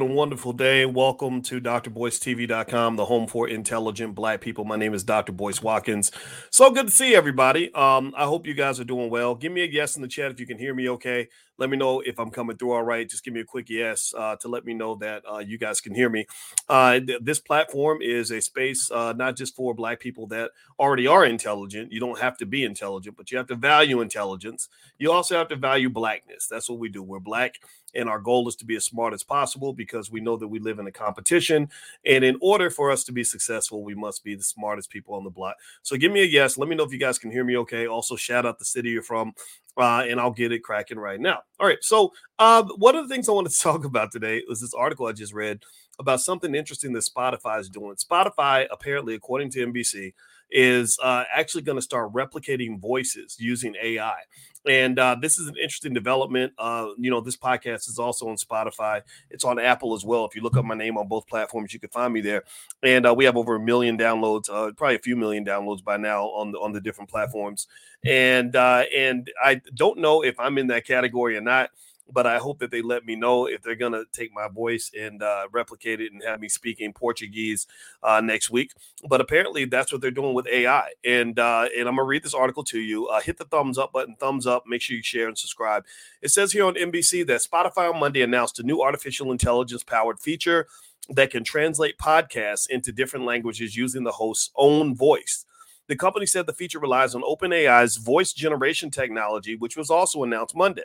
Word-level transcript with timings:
a 0.00 0.04
wonderful 0.04 0.52
day. 0.52 0.86
Welcome 0.86 1.42
to 1.42 1.60
drboycetv.com, 1.60 2.94
the 2.94 3.04
home 3.06 3.26
for 3.26 3.48
intelligent 3.48 4.14
black 4.14 4.40
people. 4.40 4.64
My 4.64 4.76
name 4.76 4.94
is 4.94 5.02
Dr. 5.02 5.32
Boyce 5.32 5.60
Watkins. 5.60 6.12
So 6.50 6.70
good 6.70 6.86
to 6.86 6.92
see 6.92 7.16
everybody. 7.16 7.74
Um, 7.74 8.14
I 8.16 8.24
hope 8.24 8.46
you 8.46 8.54
guys 8.54 8.78
are 8.78 8.84
doing 8.84 9.10
well. 9.10 9.34
Give 9.34 9.50
me 9.50 9.62
a 9.62 9.66
yes 9.66 9.96
in 9.96 10.02
the 10.02 10.06
chat 10.06 10.30
if 10.30 10.38
you 10.38 10.46
can 10.46 10.56
hear 10.56 10.72
me 10.72 10.88
okay. 10.90 11.28
Let 11.58 11.68
me 11.68 11.76
know 11.76 11.98
if 12.00 12.20
I'm 12.20 12.30
coming 12.30 12.56
through 12.56 12.74
all 12.74 12.84
right. 12.84 13.08
Just 13.08 13.24
give 13.24 13.34
me 13.34 13.40
a 13.40 13.44
quick 13.44 13.68
yes 13.68 14.14
uh, 14.16 14.36
to 14.36 14.46
let 14.46 14.64
me 14.64 14.72
know 14.72 14.94
that 14.96 15.24
uh, 15.28 15.38
you 15.38 15.58
guys 15.58 15.80
can 15.80 15.92
hear 15.92 16.08
me. 16.08 16.26
Uh, 16.68 17.00
th- 17.00 17.20
this 17.20 17.40
platform 17.40 17.98
is 18.00 18.30
a 18.30 18.40
space 18.40 18.92
uh, 18.92 19.12
not 19.14 19.34
just 19.34 19.56
for 19.56 19.74
black 19.74 19.98
people 19.98 20.28
that 20.28 20.52
already 20.78 21.08
are 21.08 21.24
intelligent. 21.24 21.90
You 21.90 21.98
don't 21.98 22.20
have 22.20 22.36
to 22.38 22.46
be 22.46 22.62
intelligent, 22.62 23.16
but 23.16 23.32
you 23.32 23.38
have 23.38 23.48
to 23.48 23.56
value 23.56 24.00
intelligence. 24.00 24.68
You 24.96 25.10
also 25.10 25.36
have 25.36 25.48
to 25.48 25.56
value 25.56 25.90
blackness. 25.90 26.46
That's 26.46 26.70
what 26.70 26.78
we 26.78 26.88
do. 26.88 27.02
We're 27.02 27.18
black 27.18 27.56
and 27.94 28.08
our 28.08 28.18
goal 28.18 28.48
is 28.48 28.56
to 28.56 28.64
be 28.64 28.76
as 28.76 28.84
smart 28.84 29.14
as 29.14 29.22
possible 29.22 29.72
because 29.72 30.10
we 30.10 30.20
know 30.20 30.36
that 30.36 30.48
we 30.48 30.58
live 30.58 30.78
in 30.78 30.86
a 30.86 30.92
competition. 30.92 31.68
And 32.04 32.24
in 32.24 32.36
order 32.40 32.70
for 32.70 32.90
us 32.90 33.04
to 33.04 33.12
be 33.12 33.24
successful, 33.24 33.82
we 33.82 33.94
must 33.94 34.24
be 34.24 34.34
the 34.34 34.42
smartest 34.42 34.90
people 34.90 35.14
on 35.14 35.24
the 35.24 35.30
block. 35.30 35.56
So 35.82 35.96
give 35.96 36.12
me 36.12 36.22
a 36.22 36.26
yes. 36.26 36.58
Let 36.58 36.68
me 36.68 36.76
know 36.76 36.84
if 36.84 36.92
you 36.92 36.98
guys 36.98 37.18
can 37.18 37.30
hear 37.30 37.44
me 37.44 37.56
okay. 37.58 37.86
Also, 37.86 38.16
shout 38.16 38.46
out 38.46 38.58
the 38.58 38.64
city 38.64 38.90
you're 38.90 39.02
from. 39.02 39.32
Uh, 39.76 40.04
and 40.08 40.18
I'll 40.18 40.32
get 40.32 40.50
it 40.50 40.64
cracking 40.64 40.98
right 40.98 41.20
now. 41.20 41.42
All 41.60 41.66
right. 41.66 41.78
So, 41.82 42.12
uh, 42.38 42.64
one 42.76 42.96
of 42.96 43.08
the 43.08 43.14
things 43.14 43.28
I 43.28 43.32
wanted 43.32 43.52
to 43.52 43.58
talk 43.62 43.84
about 43.84 44.12
today 44.12 44.42
was 44.48 44.60
this 44.60 44.74
article 44.74 45.06
I 45.06 45.12
just 45.12 45.32
read 45.32 45.62
about 45.98 46.20
something 46.20 46.54
interesting 46.54 46.92
that 46.92 47.04
Spotify 47.04 47.60
is 47.60 47.68
doing. 47.68 47.96
Spotify, 47.96 48.66
apparently, 48.70 49.14
according 49.14 49.50
to 49.50 49.66
NBC, 49.66 50.14
is 50.50 50.98
uh, 51.02 51.24
actually 51.34 51.62
going 51.62 51.76
to 51.76 51.82
start 51.82 52.12
replicating 52.12 52.80
voices 52.80 53.36
using 53.38 53.74
AI. 53.82 54.20
And 54.66 54.98
uh, 54.98 55.16
this 55.20 55.38
is 55.38 55.48
an 55.48 55.54
interesting 55.56 55.94
development. 55.94 56.52
Uh, 56.58 56.88
you 56.98 57.10
know, 57.10 57.20
this 57.20 57.36
podcast 57.36 57.88
is 57.88 57.98
also 57.98 58.28
on 58.28 58.36
Spotify. 58.36 59.02
It's 59.30 59.44
on 59.44 59.58
Apple 59.58 59.94
as 59.94 60.04
well. 60.04 60.24
If 60.24 60.34
you 60.34 60.42
look 60.42 60.56
up 60.56 60.64
my 60.64 60.74
name 60.74 60.96
on 60.98 61.08
both 61.08 61.26
platforms, 61.26 61.72
you 61.72 61.80
can 61.80 61.90
find 61.90 62.12
me 62.12 62.20
there. 62.20 62.44
And 62.82 63.06
uh, 63.06 63.14
we 63.14 63.24
have 63.24 63.36
over 63.36 63.56
a 63.56 63.60
million 63.60 63.96
downloads, 63.96 64.48
uh, 64.50 64.72
probably 64.76 64.96
a 64.96 65.00
few 65.00 65.16
million 65.16 65.44
downloads 65.44 65.82
by 65.82 65.96
now 65.96 66.26
on 66.26 66.52
the 66.52 66.58
on 66.58 66.72
the 66.72 66.80
different 66.80 67.10
platforms. 67.10 67.66
And 68.04 68.54
uh, 68.56 68.84
and 68.94 69.30
I 69.42 69.60
don't 69.74 69.98
know 69.98 70.22
if 70.22 70.38
I'm 70.38 70.58
in 70.58 70.66
that 70.68 70.86
category 70.86 71.36
or 71.36 71.40
not 71.40 71.70
but 72.12 72.26
I 72.26 72.38
hope 72.38 72.58
that 72.60 72.70
they 72.70 72.82
let 72.82 73.04
me 73.04 73.16
know 73.16 73.46
if 73.46 73.62
they're 73.62 73.74
going 73.74 73.92
to 73.92 74.04
take 74.12 74.32
my 74.32 74.48
voice 74.48 74.90
and 74.98 75.22
uh, 75.22 75.48
replicate 75.52 76.00
it 76.00 76.12
and 76.12 76.22
have 76.22 76.40
me 76.40 76.48
speaking 76.48 76.92
Portuguese 76.92 77.66
uh, 78.02 78.20
next 78.20 78.50
week. 78.50 78.72
But 79.08 79.20
apparently, 79.20 79.64
that's 79.64 79.92
what 79.92 80.00
they're 80.00 80.10
doing 80.10 80.34
with 80.34 80.46
AI. 80.46 80.90
And 81.04 81.38
uh, 81.38 81.68
and 81.76 81.88
I'm 81.88 81.96
gonna 81.96 82.04
read 82.04 82.22
this 82.22 82.34
article 82.34 82.64
to 82.64 82.78
you. 82.78 83.06
Uh, 83.06 83.20
hit 83.20 83.38
the 83.38 83.44
thumbs 83.44 83.78
up 83.78 83.92
button, 83.92 84.16
thumbs 84.16 84.46
up. 84.46 84.64
Make 84.66 84.82
sure 84.82 84.96
you 84.96 85.02
share 85.02 85.28
and 85.28 85.38
subscribe. 85.38 85.84
It 86.22 86.30
says 86.30 86.52
here 86.52 86.64
on 86.64 86.74
NBC 86.74 87.26
that 87.26 87.40
Spotify 87.40 87.92
on 87.92 88.00
Monday 88.00 88.22
announced 88.22 88.58
a 88.58 88.62
new 88.62 88.80
artificial 88.80 89.32
intelligence 89.32 89.82
powered 89.82 90.20
feature 90.20 90.66
that 91.10 91.30
can 91.30 91.44
translate 91.44 91.98
podcasts 91.98 92.68
into 92.68 92.92
different 92.92 93.24
languages 93.24 93.76
using 93.76 94.04
the 94.04 94.12
host's 94.12 94.50
own 94.56 94.94
voice. 94.94 95.44
The 95.86 95.96
company 95.96 96.26
said 96.26 96.46
the 96.46 96.52
feature 96.52 96.78
relies 96.78 97.14
on 97.14 97.22
OpenAI's 97.22 97.96
voice 97.96 98.34
generation 98.34 98.90
technology, 98.90 99.56
which 99.56 99.76
was 99.76 99.88
also 99.88 100.22
announced 100.22 100.54
Monday. 100.54 100.82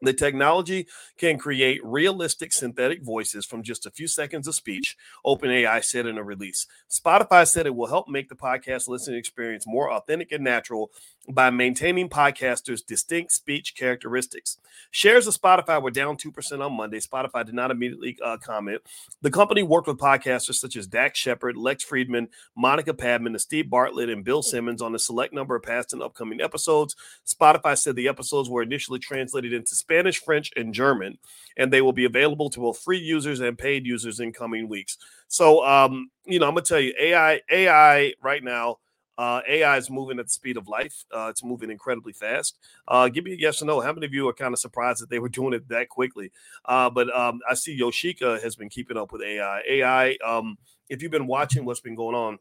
The 0.00 0.12
technology 0.12 0.86
can 1.16 1.38
create 1.38 1.80
realistic 1.84 2.52
synthetic 2.52 3.02
voices 3.02 3.44
from 3.44 3.64
just 3.64 3.84
a 3.84 3.90
few 3.90 4.06
seconds 4.06 4.46
of 4.46 4.54
speech, 4.54 4.96
OpenAI 5.26 5.82
said 5.82 6.06
in 6.06 6.18
a 6.18 6.22
release. 6.22 6.66
Spotify 6.88 7.46
said 7.46 7.66
it 7.66 7.74
will 7.74 7.88
help 7.88 8.08
make 8.08 8.28
the 8.28 8.36
podcast 8.36 8.86
listening 8.86 9.18
experience 9.18 9.66
more 9.66 9.90
authentic 9.90 10.30
and 10.30 10.44
natural 10.44 10.92
by 11.30 11.50
maintaining 11.50 12.08
podcasters' 12.08 12.84
distinct 12.84 13.32
speech 13.32 13.74
characteristics. 13.74 14.56
Shares 14.90 15.26
of 15.26 15.34
Spotify 15.34 15.82
were 15.82 15.90
down 15.90 16.16
2% 16.16 16.64
on 16.64 16.72
Monday. 16.72 17.00
Spotify 17.00 17.44
did 17.44 17.54
not 17.54 17.70
immediately 17.70 18.16
uh, 18.24 18.38
comment. 18.38 18.80
The 19.20 19.30
company 19.30 19.62
worked 19.62 19.88
with 19.88 19.98
podcasters 19.98 20.54
such 20.54 20.76
as 20.76 20.86
Dax 20.86 21.18
Shepard, 21.18 21.56
Lex 21.56 21.84
Fridman, 21.84 22.28
Monica 22.56 22.94
Padman, 22.94 23.34
and 23.34 23.40
Steve 23.40 23.68
Bartlett, 23.68 24.08
and 24.08 24.24
Bill 24.24 24.42
Simmons 24.42 24.80
on 24.80 24.94
a 24.94 24.98
select 24.98 25.34
number 25.34 25.54
of 25.54 25.62
past 25.62 25.92
and 25.92 26.02
upcoming 26.02 26.40
episodes. 26.40 26.96
Spotify 27.26 27.76
said 27.76 27.94
the 27.94 28.08
episodes 28.08 28.48
were 28.48 28.62
initially 28.62 28.98
translated 28.98 29.52
into 29.52 29.74
Spanish, 29.74 30.22
French, 30.22 30.50
and 30.56 30.72
German, 30.72 31.18
and 31.58 31.70
they 31.70 31.82
will 31.82 31.92
be 31.92 32.06
available 32.06 32.48
to 32.50 32.60
both 32.60 32.78
free 32.78 32.98
users 32.98 33.40
and 33.40 33.58
paid 33.58 33.86
users 33.86 34.20
in 34.20 34.32
coming 34.32 34.68
weeks. 34.68 34.96
So, 35.28 35.64
um, 35.66 36.10
you 36.24 36.38
know, 36.38 36.48
I'm 36.48 36.54
gonna 36.54 36.64
tell 36.64 36.80
you, 36.80 36.94
AI, 36.98 37.42
AI 37.50 38.14
right 38.22 38.42
now 38.42 38.78
uh, 39.18 39.42
AI 39.48 39.76
is 39.76 39.90
moving 39.90 40.18
at 40.20 40.26
the 40.26 40.32
speed 40.32 40.56
of 40.56 40.68
life. 40.68 41.04
Uh, 41.14 41.26
it's 41.28 41.42
moving 41.42 41.70
incredibly 41.70 42.12
fast. 42.12 42.56
Uh, 42.86 43.08
give 43.08 43.24
me 43.24 43.32
a 43.32 43.36
yes 43.36 43.60
or 43.60 43.64
no. 43.66 43.80
How 43.80 43.92
many 43.92 44.06
of 44.06 44.14
you 44.14 44.28
are 44.28 44.32
kind 44.32 44.54
of 44.54 44.60
surprised 44.60 45.02
that 45.02 45.10
they 45.10 45.18
were 45.18 45.28
doing 45.38 45.52
it 45.52 45.68
that 45.68 45.88
quickly? 45.88 46.30
Uh, 46.64 46.88
but 46.88 47.14
um, 47.14 47.40
I 47.48 47.54
see 47.54 47.78
Yoshika 47.78 48.40
has 48.42 48.56
been 48.56 48.68
keeping 48.68 48.96
up 48.96 49.12
with 49.12 49.22
AI. 49.22 49.62
AI, 49.68 50.16
um, 50.24 50.56
if 50.88 51.02
you've 51.02 51.10
been 51.10 51.26
watching 51.26 51.64
what's 51.64 51.80
been 51.80 51.96
going 51.96 52.14
on, 52.14 52.38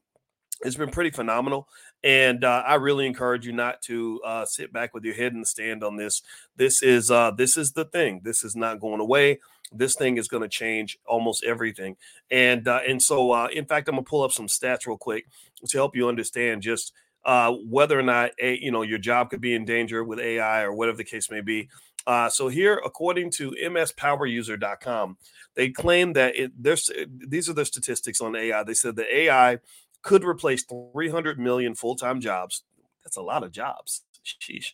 it's 0.61 0.75
been 0.75 0.89
pretty 0.89 1.11
phenomenal. 1.11 1.67
And 2.03 2.43
uh, 2.43 2.63
I 2.65 2.75
really 2.75 3.05
encourage 3.05 3.45
you 3.45 3.53
not 3.53 3.81
to 3.83 4.21
uh, 4.23 4.45
sit 4.45 4.71
back 4.71 4.93
with 4.93 5.03
your 5.03 5.13
head 5.15 5.33
in 5.33 5.39
the 5.39 5.45
stand 5.45 5.83
on 5.83 5.97
this. 5.97 6.21
This 6.55 6.81
is 6.81 7.09
this 7.37 7.57
is 7.57 7.73
the 7.73 7.85
thing. 7.85 8.21
This 8.23 8.43
is 8.43 8.55
not 8.55 8.79
going 8.79 8.99
away 8.99 9.39
this 9.71 9.95
thing 9.95 10.17
is 10.17 10.27
going 10.27 10.43
to 10.43 10.49
change 10.49 10.97
almost 11.05 11.43
everything. 11.43 11.97
And 12.31 12.67
uh, 12.67 12.81
and 12.87 13.01
so, 13.01 13.31
uh, 13.31 13.47
in 13.53 13.65
fact, 13.65 13.87
I'm 13.87 13.95
gonna 13.95 14.03
pull 14.03 14.23
up 14.23 14.31
some 14.31 14.47
stats 14.47 14.85
real 14.87 14.97
quick 14.97 15.27
to 15.67 15.77
help 15.77 15.95
you 15.95 16.07
understand 16.07 16.61
just 16.61 16.93
uh, 17.25 17.51
whether 17.51 17.99
or 17.99 18.03
not 18.03 18.31
a, 18.41 18.57
you 18.57 18.71
know 18.71 18.81
your 18.81 18.99
job 18.99 19.29
could 19.29 19.41
be 19.41 19.53
in 19.53 19.65
danger 19.65 20.03
with 20.03 20.19
AI 20.19 20.63
or 20.63 20.73
whatever 20.73 20.97
the 20.97 21.03
case 21.03 21.29
may 21.29 21.41
be. 21.41 21.69
Uh, 22.05 22.29
so 22.29 22.47
here, 22.47 22.81
according 22.85 23.29
to 23.29 23.51
mspoweruser.com, 23.51 25.17
they 25.55 25.69
claim 25.69 26.13
that 26.13 26.37
it, 26.37 26.51
there's 26.57 26.89
these 27.09 27.49
are 27.49 27.53
the 27.53 27.65
statistics 27.65 28.21
on 28.21 28.35
AI. 28.35 28.63
They 28.63 28.73
said 28.73 28.95
that 28.95 29.13
AI 29.13 29.59
could 30.03 30.23
replace 30.23 30.63
300 30.63 31.37
million 31.37 31.75
full-time 31.75 32.21
jobs. 32.21 32.63
That's 33.03 33.17
a 33.17 33.21
lot 33.21 33.43
of 33.43 33.51
jobs. 33.51 34.03
Sheesh. 34.23 34.73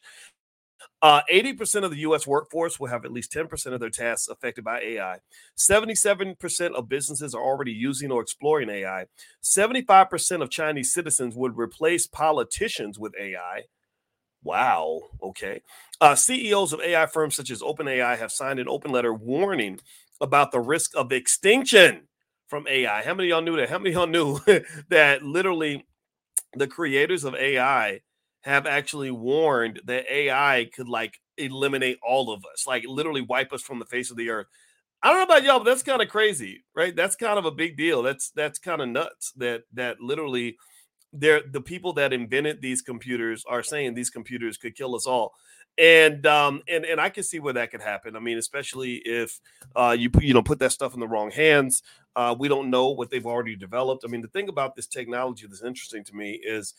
Uh, 1.02 1.22
80% 1.32 1.86
of 1.86 1.92
the 1.92 2.00
US 2.00 2.28
workforce 2.28 2.80
will 2.80 2.88
have 2.88 3.06
at 3.06 3.12
least 3.12 3.34
10% 3.34 3.74
of 3.74 3.80
their 3.80 3.90
tasks 3.90 4.28
affected 4.30 4.64
by 4.64 4.82
AI. 4.82 5.20
77% 5.58 6.72
of 6.76 6.90
businesses 6.90 7.36
are 7.36 7.44
already 7.44 7.74
using 7.74 8.12
or 8.12 8.22
exploring 8.22 8.70
AI. 8.70 9.06
75% 9.44 10.42
of 10.42 10.50
Chinese 10.50 10.94
citizens 10.94 11.36
would 11.36 11.58
replace 11.58 12.08
politicians 12.08 13.00
with 13.00 13.14
AI. 13.20 13.64
Wow. 14.44 15.02
Okay. 15.22 15.62
Uh, 16.02 16.16
CEOs 16.16 16.74
of 16.74 16.82
AI 16.82 17.06
firms 17.08 17.36
such 17.36 17.52
as 17.52 17.62
OpenAI 17.62 18.18
have 18.18 18.32
signed 18.32 18.60
an 18.60 18.70
open 18.70 18.92
letter 18.92 19.14
warning 19.14 19.80
about 20.22 20.52
the 20.52 20.60
risk 20.62 20.92
of 20.96 21.12
extinction 21.12 22.08
from 22.48 22.68
AI. 22.68 23.04
How 23.04 23.14
many 23.14 23.30
y'all 23.30 23.42
knew 23.42 23.58
that? 23.58 23.70
How 23.70 23.80
many 23.80 23.92
of 23.92 23.96
y'all 23.96 24.08
knew 24.08 24.40
that 24.90 25.24
literally 25.24 25.86
the 26.56 26.68
creators 26.68 27.24
of 27.24 27.36
AI 27.36 28.02
have 28.44 28.66
actually 28.66 29.12
warned 29.12 29.82
that 29.86 30.06
AI 30.12 30.70
could 30.76 30.88
like 30.88 31.20
eliminate 31.38 31.98
all 32.08 32.32
of 32.32 32.44
us, 32.54 32.68
like 32.68 32.84
literally 32.88 33.22
wipe 33.22 33.52
us 33.54 33.62
from 33.62 33.80
the 33.80 33.86
face 33.86 34.12
of 34.12 34.18
the 34.18 34.30
earth. 34.30 34.48
I 35.02 35.10
don't 35.10 35.18
know 35.18 35.24
about 35.36 35.44
y'all, 35.44 35.60
but 35.60 35.66
that's 35.66 35.84
kind 35.84 36.02
of 36.02 36.08
crazy, 36.10 36.64
right? 36.76 36.96
That's 36.96 37.16
kind 37.16 37.38
of 37.38 37.46
a 37.46 37.52
big 37.52 37.76
deal. 37.76 38.04
That's 38.04 38.30
that's 38.32 38.60
kind 38.60 38.82
of 38.82 38.90
nuts 38.90 39.34
that 39.38 39.64
that 39.74 40.00
literally 40.00 40.58
they're 41.14 41.42
the 41.52 41.62
people 41.62 41.94
that 41.94 42.14
invented 42.14 42.62
these 42.62 42.82
computers 42.82 43.44
are 43.48 43.64
saying 43.64 43.94
these 43.94 44.10
computers 44.10 44.58
could 44.58 44.76
kill 44.76 44.96
us 44.96 45.06
all. 45.06 45.34
And 45.78 46.26
um 46.26 46.62
and 46.68 46.86
and 46.86 47.02
I 47.02 47.10
can 47.10 47.24
see 47.24 47.40
where 47.40 47.54
that 47.54 47.72
could 47.72 47.82
happen. 47.82 48.16
I 48.16 48.20
mean, 48.20 48.38
especially 48.38 48.96
if 49.06 49.40
uh 49.76 49.96
you 49.98 50.10
you 50.22 50.34
know 50.34 50.44
put 50.44 50.60
that 50.60 50.72
stuff 50.72 50.94
in 50.94 51.00
the 51.00 51.08
wrong 51.08 51.32
hands. 51.32 51.84
Uh 52.16 52.36
we 52.38 52.48
don't 52.48 52.70
know 52.70 52.90
what 52.90 53.10
they've 53.10 53.26
already 53.26 53.56
developed. 53.56 54.04
I 54.06 54.10
mean, 54.10 54.22
the 54.22 54.28
thing 54.28 54.50
about 54.50 54.76
this 54.76 54.88
technology 54.88 55.48
that's 55.48 55.64
interesting 55.64 56.04
to 56.06 56.16
me 56.16 56.40
is 56.44 56.74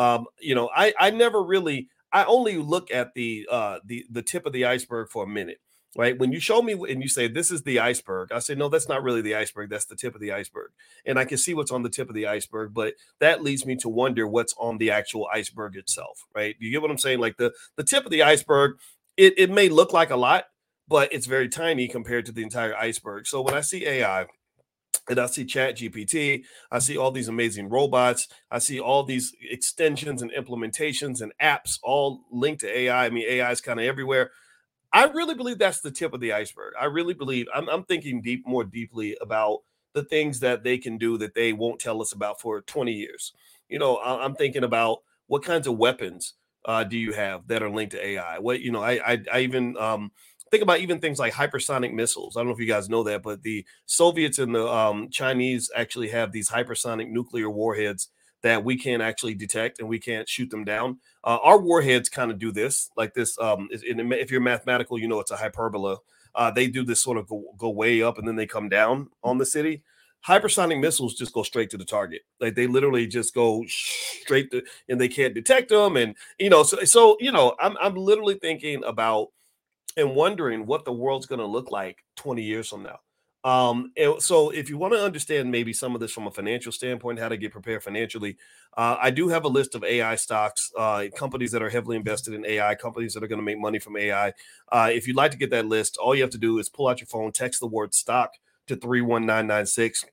um, 0.00 0.26
you 0.40 0.54
know, 0.54 0.70
I 0.74 0.94
I 0.98 1.10
never 1.10 1.42
really 1.42 1.88
I 2.10 2.24
only 2.24 2.56
look 2.56 2.90
at 2.90 3.12
the 3.14 3.46
uh 3.50 3.80
the 3.84 4.06
the 4.10 4.22
tip 4.22 4.46
of 4.46 4.52
the 4.52 4.64
iceberg 4.64 5.10
for 5.10 5.24
a 5.24 5.28
minute. 5.28 5.60
Right. 5.96 6.16
When 6.16 6.30
you 6.30 6.38
show 6.38 6.62
me 6.62 6.74
and 6.88 7.02
you 7.02 7.08
say 7.08 7.26
this 7.26 7.50
is 7.50 7.62
the 7.64 7.80
iceberg, 7.80 8.30
I 8.30 8.38
say, 8.38 8.54
no, 8.54 8.68
that's 8.68 8.88
not 8.88 9.02
really 9.02 9.22
the 9.22 9.34
iceberg. 9.34 9.70
That's 9.70 9.86
the 9.86 9.96
tip 9.96 10.14
of 10.14 10.20
the 10.20 10.30
iceberg. 10.30 10.70
And 11.04 11.18
I 11.18 11.24
can 11.24 11.36
see 11.36 11.52
what's 11.52 11.72
on 11.72 11.82
the 11.82 11.88
tip 11.88 12.08
of 12.08 12.14
the 12.14 12.28
iceberg, 12.28 12.72
but 12.72 12.94
that 13.18 13.42
leads 13.42 13.66
me 13.66 13.74
to 13.78 13.88
wonder 13.88 14.24
what's 14.24 14.54
on 14.56 14.78
the 14.78 14.92
actual 14.92 15.26
iceberg 15.34 15.74
itself. 15.74 16.26
Right. 16.32 16.54
You 16.60 16.70
get 16.70 16.80
what 16.80 16.92
I'm 16.92 16.98
saying? 16.98 17.18
Like 17.18 17.38
the, 17.38 17.52
the 17.74 17.82
tip 17.82 18.04
of 18.04 18.12
the 18.12 18.22
iceberg, 18.22 18.78
it, 19.16 19.34
it 19.36 19.50
may 19.50 19.68
look 19.68 19.92
like 19.92 20.10
a 20.10 20.16
lot, 20.16 20.44
but 20.86 21.12
it's 21.12 21.26
very 21.26 21.48
tiny 21.48 21.88
compared 21.88 22.24
to 22.26 22.32
the 22.32 22.44
entire 22.44 22.76
iceberg. 22.76 23.26
So 23.26 23.42
when 23.42 23.54
I 23.54 23.60
see 23.60 23.84
AI, 23.84 24.26
and 25.08 25.18
I 25.18 25.26
see 25.26 25.44
Chat 25.44 25.76
GPT, 25.76 26.44
I 26.70 26.78
see 26.78 26.96
all 26.96 27.10
these 27.10 27.28
amazing 27.28 27.68
robots, 27.68 28.28
I 28.50 28.58
see 28.58 28.80
all 28.80 29.02
these 29.04 29.34
extensions 29.50 30.22
and 30.22 30.30
implementations 30.32 31.20
and 31.20 31.32
apps 31.42 31.78
all 31.82 32.22
linked 32.30 32.60
to 32.60 32.78
AI. 32.78 33.06
I 33.06 33.10
mean, 33.10 33.24
AI 33.28 33.50
is 33.50 33.60
kind 33.60 33.80
of 33.80 33.86
everywhere. 33.86 34.30
I 34.92 35.04
really 35.06 35.36
believe 35.36 35.58
that's 35.58 35.82
the 35.82 35.92
tip 35.92 36.14
of 36.14 36.20
the 36.20 36.34
iceberg. 36.34 36.74
I 36.80 36.86
really 36.86 37.14
believe 37.14 37.46
I'm, 37.54 37.68
I'm 37.70 37.84
thinking 37.84 38.22
deep, 38.22 38.46
more 38.46 38.64
deeply 38.64 39.16
about 39.20 39.60
the 39.94 40.04
things 40.04 40.40
that 40.40 40.64
they 40.64 40.78
can 40.78 40.98
do 40.98 41.18
that 41.18 41.34
they 41.34 41.52
won't 41.52 41.80
tell 41.80 42.02
us 42.02 42.12
about 42.12 42.40
for 42.40 42.62
20 42.62 42.92
years. 42.92 43.32
You 43.68 43.78
know, 43.78 43.98
I'm 43.98 44.34
thinking 44.36 44.64
about 44.64 45.00
what 45.28 45.44
kinds 45.44 45.68
of 45.68 45.78
weapons 45.78 46.34
uh, 46.64 46.84
do 46.84 46.98
you 46.98 47.12
have 47.12 47.46
that 47.48 47.62
are 47.62 47.70
linked 47.70 47.92
to 47.92 48.04
AI? 48.06 48.40
What 48.40 48.60
you 48.62 48.72
know, 48.72 48.82
I 48.82 49.12
I, 49.12 49.22
I 49.32 49.40
even 49.40 49.76
um, 49.78 50.12
think 50.50 50.62
about 50.62 50.80
even 50.80 50.98
things 50.98 51.18
like 51.18 51.32
hypersonic 51.32 51.92
missiles. 51.92 52.36
I 52.36 52.40
don't 52.40 52.48
know 52.48 52.54
if 52.54 52.60
you 52.60 52.66
guys 52.66 52.88
know 52.88 53.02
that, 53.04 53.22
but 53.22 53.42
the 53.42 53.64
Soviets 53.86 54.38
and 54.38 54.54
the 54.54 54.66
um, 54.66 55.08
Chinese 55.10 55.70
actually 55.76 56.08
have 56.08 56.32
these 56.32 56.50
hypersonic 56.50 57.08
nuclear 57.08 57.48
warheads 57.48 58.08
that 58.42 58.64
we 58.64 58.76
can't 58.76 59.02
actually 59.02 59.34
detect 59.34 59.80
and 59.80 59.88
we 59.88 59.98
can't 59.98 60.28
shoot 60.28 60.50
them 60.50 60.64
down. 60.64 60.98
Uh, 61.24 61.38
our 61.42 61.58
warheads 61.60 62.08
kind 62.08 62.30
of 62.30 62.38
do 62.38 62.50
this, 62.50 62.90
like 62.96 63.14
this. 63.14 63.38
Um, 63.38 63.68
if 63.70 64.30
you're 64.30 64.40
mathematical, 64.40 64.98
you 64.98 65.08
know 65.08 65.20
it's 65.20 65.30
a 65.30 65.36
hyperbola. 65.36 65.98
Uh, 66.34 66.50
they 66.50 66.66
do 66.66 66.84
this 66.84 67.02
sort 67.02 67.18
of 67.18 67.28
go, 67.28 67.44
go 67.58 67.70
way 67.70 68.02
up 68.02 68.18
and 68.18 68.26
then 68.26 68.36
they 68.36 68.46
come 68.46 68.68
down 68.68 69.08
on 69.22 69.38
the 69.38 69.46
city. 69.46 69.82
Hypersonic 70.26 70.80
missiles 70.80 71.14
just 71.14 71.32
go 71.32 71.42
straight 71.42 71.70
to 71.70 71.76
the 71.78 71.84
target. 71.84 72.22
Like 72.40 72.54
they 72.54 72.66
literally 72.66 73.06
just 73.06 73.34
go 73.34 73.64
straight 73.66 74.50
to, 74.50 74.62
and 74.88 75.00
they 75.00 75.08
can't 75.08 75.34
detect 75.34 75.70
them. 75.70 75.96
And 75.96 76.14
you 76.38 76.50
know, 76.50 76.62
so 76.62 76.84
so 76.84 77.16
you 77.20 77.32
know, 77.32 77.54
I'm 77.58 77.76
I'm 77.80 77.94
literally 77.94 78.34
thinking 78.34 78.84
about 78.84 79.28
and 80.00 80.16
wondering 80.16 80.66
what 80.66 80.84
the 80.84 80.92
world's 80.92 81.26
going 81.26 81.38
to 81.38 81.46
look 81.46 81.70
like 81.70 81.98
20 82.16 82.42
years 82.42 82.68
from 82.68 82.82
now. 82.82 82.98
Um, 83.42 83.92
and 83.96 84.20
so 84.20 84.50
if 84.50 84.68
you 84.68 84.76
want 84.76 84.92
to 84.92 85.02
understand 85.02 85.50
maybe 85.50 85.72
some 85.72 85.94
of 85.94 86.00
this 86.00 86.12
from 86.12 86.26
a 86.26 86.30
financial 86.30 86.72
standpoint, 86.72 87.18
how 87.18 87.28
to 87.28 87.38
get 87.38 87.52
prepared 87.52 87.82
financially, 87.82 88.36
uh, 88.76 88.96
I 89.00 89.10
do 89.10 89.28
have 89.28 89.44
a 89.44 89.48
list 89.48 89.74
of 89.74 89.82
AI 89.82 90.16
stocks, 90.16 90.70
uh, 90.76 91.06
companies 91.16 91.50
that 91.52 91.62
are 91.62 91.70
heavily 91.70 91.96
invested 91.96 92.34
in 92.34 92.44
AI, 92.44 92.74
companies 92.74 93.14
that 93.14 93.22
are 93.22 93.28
going 93.28 93.38
to 93.38 93.44
make 93.44 93.58
money 93.58 93.78
from 93.78 93.96
AI. 93.96 94.34
Uh, 94.70 94.90
if 94.92 95.06
you'd 95.06 95.16
like 95.16 95.30
to 95.30 95.38
get 95.38 95.50
that 95.50 95.66
list, 95.66 95.96
all 95.96 96.14
you 96.14 96.22
have 96.22 96.30
to 96.30 96.38
do 96.38 96.58
is 96.58 96.68
pull 96.68 96.88
out 96.88 97.00
your 97.00 97.06
phone, 97.06 97.32
text 97.32 97.60
the 97.60 97.66
word 97.66 97.94
stock 97.94 98.34
to 98.66 98.76
31996. 98.76 100.04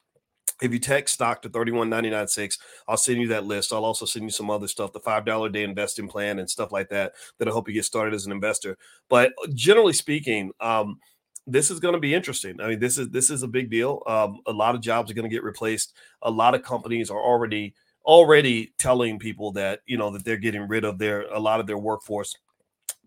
If 0.61 0.73
you 0.73 0.79
text 0.79 1.13
stock 1.13 1.41
to 1.43 1.49
31996, 1.49 2.57
I'll 2.87 2.97
send 2.97 3.21
you 3.21 3.27
that 3.29 3.45
list. 3.45 3.71
I'll 3.71 3.85
also 3.85 4.05
send 4.05 4.23
you 4.23 4.31
some 4.31 4.49
other 4.49 4.67
stuff, 4.67 4.93
the 4.93 4.99
$5 4.99 5.51
day 5.51 5.63
investing 5.63 6.07
plan 6.07 6.39
and 6.39 6.49
stuff 6.49 6.71
like 6.71 6.89
that, 6.89 7.13
that'll 7.37 7.53
help 7.53 7.67
you 7.67 7.73
get 7.73 7.85
started 7.85 8.13
as 8.13 8.25
an 8.25 8.31
investor. 8.31 8.77
But 9.09 9.33
generally 9.53 9.93
speaking, 9.93 10.51
um, 10.59 10.99
this 11.47 11.71
is 11.71 11.79
going 11.79 11.93
to 11.93 11.99
be 11.99 12.13
interesting. 12.13 12.59
I 12.59 12.67
mean, 12.67 12.79
this 12.79 12.97
is 12.97 13.09
this 13.09 13.29
is 13.29 13.41
a 13.41 13.47
big 13.47 13.69
deal. 13.69 14.03
Um, 14.05 14.41
a 14.45 14.51
lot 14.51 14.75
of 14.75 14.81
jobs 14.81 15.09
are 15.09 15.13
going 15.13 15.29
to 15.29 15.33
get 15.33 15.43
replaced. 15.43 15.93
A 16.23 16.29
lot 16.29 16.53
of 16.53 16.61
companies 16.61 17.09
are 17.09 17.21
already 17.21 17.73
already 18.05 18.73
telling 18.77 19.17
people 19.17 19.51
that 19.53 19.79
you 19.85 19.97
know 19.97 20.09
that 20.11 20.25
they're 20.25 20.37
getting 20.37 20.67
rid 20.67 20.83
of 20.83 20.97
their 20.97 21.21
a 21.33 21.39
lot 21.39 21.59
of 21.59 21.67
their 21.67 21.77
workforce. 21.77 22.35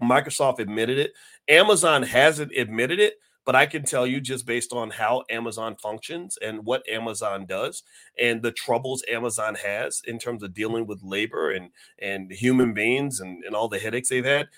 Microsoft 0.03 0.58
admitted 0.58 0.99
it. 0.99 1.12
Amazon 1.49 2.03
hasn't 2.03 2.53
admitted 2.56 2.99
it, 2.99 3.14
but 3.45 3.57
I 3.57 3.67
can 3.67 3.85
tell 3.85 4.07
you 4.07 4.21
just 4.21 4.47
based 4.47 4.73
on 4.73 4.91
how 4.91 5.25
Amazon 5.31 5.77
functions 5.77 6.39
and 6.41 6.65
what 6.65 6.89
Amazon 6.89 7.47
does 7.47 7.83
and 8.19 8.43
the 8.43 8.53
troubles 8.53 9.03
Amazon 9.11 9.55
has 9.57 10.03
in 10.07 10.19
terms 10.19 10.43
of 10.43 10.55
dealing 10.55 10.87
with 10.87 11.03
labor 11.03 11.51
and 11.51 11.71
and 11.99 12.31
human 12.31 12.75
beings 12.75 13.21
and, 13.21 13.45
and 13.45 13.55
all 13.55 13.69
the 13.69 13.79
headaches 13.79 14.09
they've 14.09 14.25
had 14.25 14.49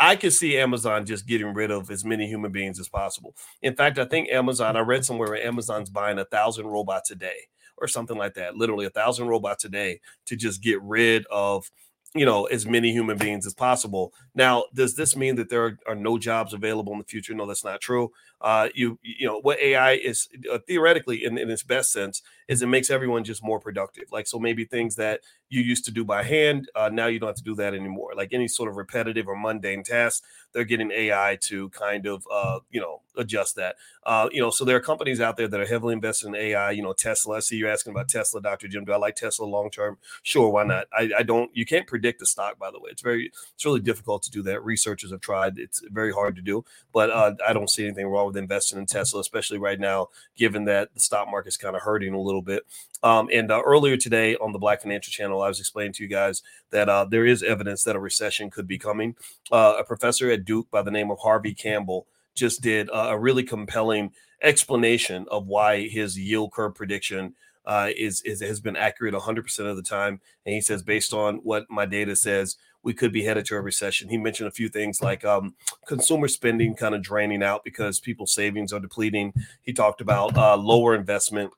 I 0.00 0.16
could 0.16 0.32
see 0.32 0.56
Amazon 0.56 1.04
just 1.04 1.26
getting 1.26 1.52
rid 1.52 1.70
of 1.70 1.90
as 1.90 2.06
many 2.06 2.26
human 2.26 2.50
beings 2.50 2.80
as 2.80 2.88
possible. 2.88 3.36
In 3.60 3.76
fact, 3.76 3.98
I 3.98 4.06
think 4.06 4.30
Amazon, 4.30 4.74
I 4.74 4.80
read 4.80 5.04
somewhere 5.04 5.28
where 5.28 5.46
Amazon's 5.46 5.90
buying 5.90 6.18
a 6.18 6.24
thousand 6.24 6.68
robots 6.68 7.10
a 7.10 7.14
day 7.14 7.48
or 7.76 7.86
something 7.86 8.16
like 8.16 8.32
that, 8.34 8.56
literally 8.56 8.86
a 8.86 8.90
thousand 8.90 9.28
robots 9.28 9.66
a 9.66 9.68
day 9.68 10.00
to 10.24 10.36
just 10.36 10.62
get 10.62 10.80
rid 10.80 11.26
of 11.30 11.70
you 12.14 12.26
know 12.26 12.46
as 12.46 12.66
many 12.66 12.90
human 12.92 13.16
beings 13.16 13.46
as 13.46 13.54
possible. 13.54 14.12
Now 14.34 14.64
does 14.74 14.96
this 14.96 15.16
mean 15.16 15.36
that 15.36 15.48
there 15.48 15.64
are, 15.64 15.78
are 15.86 15.94
no 15.94 16.18
jobs 16.18 16.52
available 16.52 16.92
in 16.92 16.98
the 16.98 17.04
future? 17.04 17.34
No 17.34 17.46
that's 17.46 17.64
not 17.64 17.80
true. 17.80 18.10
Uh, 18.40 18.68
you 18.74 18.98
you 19.02 19.26
know 19.26 19.40
what 19.40 19.60
ai 19.60 19.92
is 19.92 20.28
uh, 20.52 20.58
theoretically 20.66 21.24
in, 21.24 21.38
in 21.38 21.50
its 21.50 21.62
best 21.62 21.92
sense 21.92 22.22
is 22.48 22.62
it 22.62 22.66
makes 22.66 22.90
everyone 22.90 23.22
just 23.22 23.44
more 23.44 23.60
productive. 23.60 24.04
Like 24.10 24.26
so 24.26 24.38
maybe 24.40 24.64
things 24.64 24.96
that 24.96 25.20
you 25.50 25.60
used 25.62 25.84
to 25.84 25.90
do 25.90 26.04
by 26.04 26.22
hand 26.22 26.70
uh, 26.74 26.88
now 26.88 27.06
you 27.06 27.18
don't 27.18 27.28
have 27.28 27.36
to 27.36 27.42
do 27.42 27.54
that 27.56 27.74
anymore. 27.74 28.12
Like 28.16 28.32
any 28.32 28.48
sort 28.48 28.70
of 28.70 28.76
repetitive 28.76 29.28
or 29.28 29.36
mundane 29.36 29.82
task, 29.82 30.24
they're 30.52 30.64
getting 30.64 30.90
ai 30.90 31.38
to 31.42 31.68
kind 31.70 32.06
of 32.06 32.26
uh, 32.32 32.60
you 32.70 32.80
know 32.80 33.02
adjust 33.16 33.56
that. 33.56 33.76
Uh, 34.04 34.28
you 34.32 34.40
know 34.40 34.50
so 34.50 34.64
there 34.64 34.76
are 34.76 34.80
companies 34.80 35.20
out 35.20 35.36
there 35.36 35.48
that 35.48 35.60
are 35.60 35.66
heavily 35.66 35.92
invested 35.92 36.28
in 36.28 36.34
ai 36.34 36.70
you 36.70 36.82
know 36.82 36.92
tesla. 36.92 37.36
I 37.36 37.40
see 37.40 37.56
you're 37.56 37.70
asking 37.70 37.92
about 37.92 38.08
tesla 38.08 38.40
dr 38.40 38.66
jim. 38.68 38.84
Do 38.84 38.92
i 38.92 38.96
like 38.96 39.16
tesla 39.16 39.44
long 39.44 39.70
term 39.70 39.98
sure 40.22 40.48
why 40.50 40.64
not? 40.64 40.86
I, 40.92 41.10
I 41.18 41.22
don't 41.22 41.54
you 41.54 41.66
can't 41.66 41.86
predict 41.86 42.20
the 42.20 42.26
stock 42.26 42.58
by 42.58 42.70
the 42.70 42.80
way. 42.80 42.90
It's 42.90 43.02
very 43.02 43.30
it's 43.54 43.64
really 43.64 43.80
difficult 43.80 44.22
to 44.22 44.30
do 44.30 44.42
that. 44.44 44.64
Researchers 44.64 45.10
have 45.10 45.20
tried. 45.20 45.58
It's 45.58 45.82
very 45.90 46.12
hard 46.12 46.36
to 46.36 46.42
do. 46.42 46.64
But 46.92 47.10
uh, 47.10 47.34
i 47.46 47.52
don't 47.52 47.70
see 47.70 47.84
anything 47.84 48.06
wrong 48.06 48.28
with 48.28 48.36
investing 48.36 48.78
in 48.78 48.86
tesla 48.86 49.20
especially 49.20 49.58
right 49.58 49.80
now 49.80 50.08
given 50.36 50.64
that 50.64 50.94
the 50.94 51.00
stock 51.00 51.28
market's 51.30 51.56
kind 51.56 51.76
of 51.76 51.82
hurting 51.82 52.14
a 52.14 52.20
little 52.20 52.42
bit. 52.42 52.64
Um, 53.02 53.28
and 53.32 53.50
uh, 53.50 53.62
earlier 53.64 53.96
today 53.96 54.36
on 54.36 54.52
the 54.52 54.58
black 54.58 54.82
financial 54.82 55.10
channel 55.10 55.39
i 55.42 55.48
was 55.48 55.60
explaining 55.60 55.92
to 55.92 56.02
you 56.02 56.08
guys 56.08 56.42
that 56.70 56.88
uh, 56.88 57.04
there 57.04 57.26
is 57.26 57.42
evidence 57.42 57.84
that 57.84 57.96
a 57.96 58.00
recession 58.00 58.50
could 58.50 58.66
be 58.66 58.78
coming 58.78 59.14
uh, 59.52 59.74
a 59.78 59.84
professor 59.84 60.30
at 60.30 60.44
duke 60.44 60.70
by 60.70 60.82
the 60.82 60.90
name 60.90 61.10
of 61.10 61.18
harvey 61.18 61.54
campbell 61.54 62.06
just 62.34 62.62
did 62.62 62.88
a 62.92 63.18
really 63.18 63.42
compelling 63.42 64.12
explanation 64.42 65.26
of 65.30 65.46
why 65.46 65.86
his 65.88 66.18
yield 66.18 66.52
curve 66.52 66.74
prediction 66.74 67.34
uh, 67.66 67.90
is, 67.96 68.22
is 68.22 68.40
has 68.40 68.60
been 68.60 68.76
accurate 68.76 69.14
100% 69.14 69.58
of 69.60 69.76
the 69.76 69.82
time. 69.82 70.20
And 70.46 70.54
he 70.54 70.60
says, 70.60 70.82
based 70.82 71.12
on 71.12 71.36
what 71.36 71.66
my 71.68 71.86
data 71.86 72.16
says, 72.16 72.56
we 72.82 72.94
could 72.94 73.12
be 73.12 73.24
headed 73.24 73.44
to 73.46 73.56
a 73.56 73.60
recession. 73.60 74.08
He 74.08 74.16
mentioned 74.16 74.48
a 74.48 74.52
few 74.52 74.68
things 74.70 75.02
like 75.02 75.24
um, 75.24 75.54
consumer 75.86 76.28
spending 76.28 76.74
kind 76.74 76.94
of 76.94 77.02
draining 77.02 77.42
out 77.42 77.62
because 77.62 78.00
people's 78.00 78.32
savings 78.32 78.72
are 78.72 78.80
depleting. 78.80 79.34
He 79.62 79.74
talked 79.74 80.00
about 80.00 80.36
uh, 80.36 80.56
lower 80.56 80.94
investment 80.94 81.52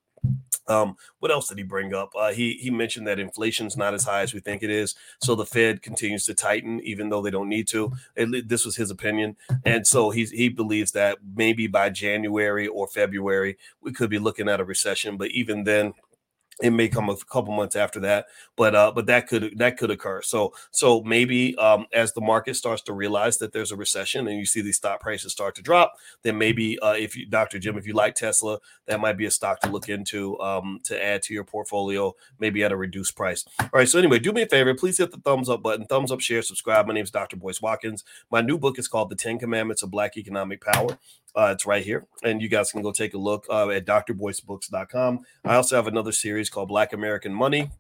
um, 0.69 0.97
what 1.19 1.31
else 1.31 1.49
did 1.49 1.59
he 1.59 1.65
bring 1.65 1.95
up? 1.95 2.13
Uh, 2.17 2.33
he 2.33 2.55
he 2.55 2.71
mentioned 2.71 3.07
that 3.07 3.19
inflation's 3.19 3.77
not 3.77 3.95
as 3.95 4.05
high 4.05 4.23
as 4.23 4.33
we 4.33 4.41
think 4.41 4.63
it 4.63 4.71
is, 4.71 4.95
so 5.21 5.35
the 5.35 5.47
Fed 5.47 5.83
continues 5.83 6.25
to 6.27 6.35
tighten, 6.35 6.81
even 6.81 7.09
though 7.09 7.23
they 7.23 7.31
don't 7.31 7.49
need 7.49 7.69
to. 7.69 7.93
This 8.17 8.65
was 8.65 8.77
his 8.77 8.91
opinion, 8.91 9.37
and 9.65 9.87
so 9.87 10.11
he 10.11 10.25
he 10.25 10.49
believes 10.49 10.93
that 10.93 11.19
maybe 11.35 11.67
by 11.67 11.91
January 11.91 12.67
or 12.67 12.87
February 12.87 13.57
we 13.81 13.93
could 13.93 14.11
be 14.11 14.19
looking 14.19 14.49
at 14.49 14.61
a 14.61 14.65
recession. 14.65 15.17
But 15.17 15.33
even 15.33 15.65
then, 15.65 15.95
it 16.61 16.71
may 16.71 16.89
come 16.89 17.09
a 17.09 17.17
couple 17.17 17.55
months 17.55 17.77
after 17.77 18.01
that 18.01 18.27
but 18.57 18.75
uh 18.75 18.93
but 18.95 19.07
that 19.07 19.27
could 19.29 19.59
that 19.59 19.77
could 19.77 19.91
occur. 19.91 20.23
So 20.23 20.53
so 20.71 21.03
maybe 21.03 21.57
um 21.57 21.87
as 21.93 22.13
the 22.13 22.21
market 22.21 22.55
starts 22.57 22.83
to 22.83 22.93
realize 22.93 23.39
that 23.39 23.53
there's 23.53 23.73
a 23.73 23.77
recession 23.77 24.29
and 24.29 24.39
you 24.39 24.47
see 24.47 24.61
these 24.61 24.77
stock 24.77 25.01
prices 25.01 25.33
start 25.33 25.55
to 25.57 25.63
drop 25.63 25.95
then 26.23 26.39
maybe 26.39 26.79
uh 26.81 26.93
if 26.93 27.17
you 27.17 27.27
dr 27.27 27.59
jim 27.59 27.77
if 27.79 27.87
you 27.87 27.95
like 27.95 28.15
tesla 28.15 28.59
that 28.87 29.01
might 29.01 29.17
be 29.17 29.27
a 29.27 29.31
stock 29.31 29.61
to 29.61 29.71
look 29.71 29.89
into 29.89 30.39
um 30.41 30.81
to 30.85 31.03
add 31.03 31.23
to 31.23 31.35
your 31.35 31.45
portfolio 31.45 32.15
maybe 32.39 32.63
at 32.63 32.73
a 32.73 32.77
reduced 32.77 33.17
price. 33.17 33.45
All 33.61 33.69
right 33.73 33.89
so 33.89 33.99
anyway 33.99 34.19
do 34.19 34.33
me 34.33 34.43
a 34.43 34.47
favor 34.47 34.75
please 34.75 34.99
hit 34.99 35.11
the 35.11 35.19
thumbs 35.19 35.49
up 35.49 35.63
button 35.63 35.87
thumbs 35.87 36.13
up 36.13 36.21
share 36.21 36.43
subscribe. 36.43 36.87
My 36.87 36.95
name 36.95 37.05
is 37.05 37.11
dr 37.11 37.37
boyce 37.37 37.61
watkins. 37.61 38.05
My 38.31 38.41
new 38.41 38.59
book 38.59 38.79
is 38.79 38.89
called 38.89 39.11
the 39.11 39.17
10 39.17 39.39
commandments 39.39 39.83
of 39.83 39.91
black 39.91 40.17
economic 40.17 40.61
power 40.61 40.99
uh, 41.35 41.51
it's 41.53 41.67
right 41.67 41.85
here, 41.85 42.07
and 42.23 42.43
you 42.43 42.49
guys 42.49 42.71
can 42.73 42.83
go 42.83 42.93
take 42.93 43.15
a 43.15 43.19
look 43.19 43.47
uh, 43.49 43.71
at 43.71 43.87
drboycebooks.com. 43.87 45.21
I 45.45 45.55
also 45.55 45.77
have 45.77 45.87
another 45.87 46.13
series 46.13 46.51
called 46.51 46.69
Black 46.69 46.93
American 46.93 47.33
Money 47.33 47.71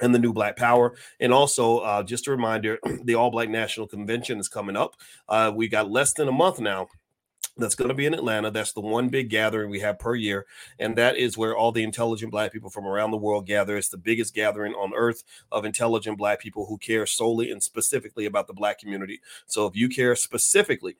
and 0.00 0.14
the 0.14 0.18
new 0.18 0.32
Black 0.32 0.56
Power. 0.56 0.94
And 1.20 1.32
also, 1.32 1.78
uh, 1.78 2.02
just 2.02 2.26
a 2.26 2.30
reminder 2.30 2.78
the 3.04 3.14
All 3.14 3.30
Black 3.30 3.48
National 3.48 3.86
Convention 3.86 4.38
is 4.38 4.48
coming 4.48 4.76
up. 4.76 4.96
Uh, 5.28 5.52
we 5.54 5.68
got 5.68 5.90
less 5.90 6.12
than 6.12 6.28
a 6.28 6.32
month 6.32 6.60
now. 6.60 6.88
That's 7.56 7.76
going 7.76 7.88
to 7.88 7.94
be 7.94 8.06
in 8.06 8.14
Atlanta. 8.14 8.50
That's 8.50 8.72
the 8.72 8.80
one 8.80 9.10
big 9.10 9.30
gathering 9.30 9.70
we 9.70 9.78
have 9.78 10.00
per 10.00 10.16
year. 10.16 10.44
And 10.80 10.96
that 10.96 11.16
is 11.16 11.38
where 11.38 11.56
all 11.56 11.70
the 11.70 11.84
intelligent 11.84 12.32
Black 12.32 12.52
people 12.52 12.68
from 12.68 12.84
around 12.84 13.12
the 13.12 13.16
world 13.16 13.46
gather. 13.46 13.76
It's 13.76 13.90
the 13.90 13.96
biggest 13.96 14.34
gathering 14.34 14.72
on 14.72 14.92
earth 14.92 15.22
of 15.52 15.64
intelligent 15.64 16.18
Black 16.18 16.40
people 16.40 16.66
who 16.66 16.78
care 16.78 17.06
solely 17.06 17.52
and 17.52 17.62
specifically 17.62 18.26
about 18.26 18.48
the 18.48 18.54
Black 18.54 18.80
community. 18.80 19.20
So 19.46 19.66
if 19.66 19.76
you 19.76 19.88
care 19.88 20.16
specifically 20.16 20.96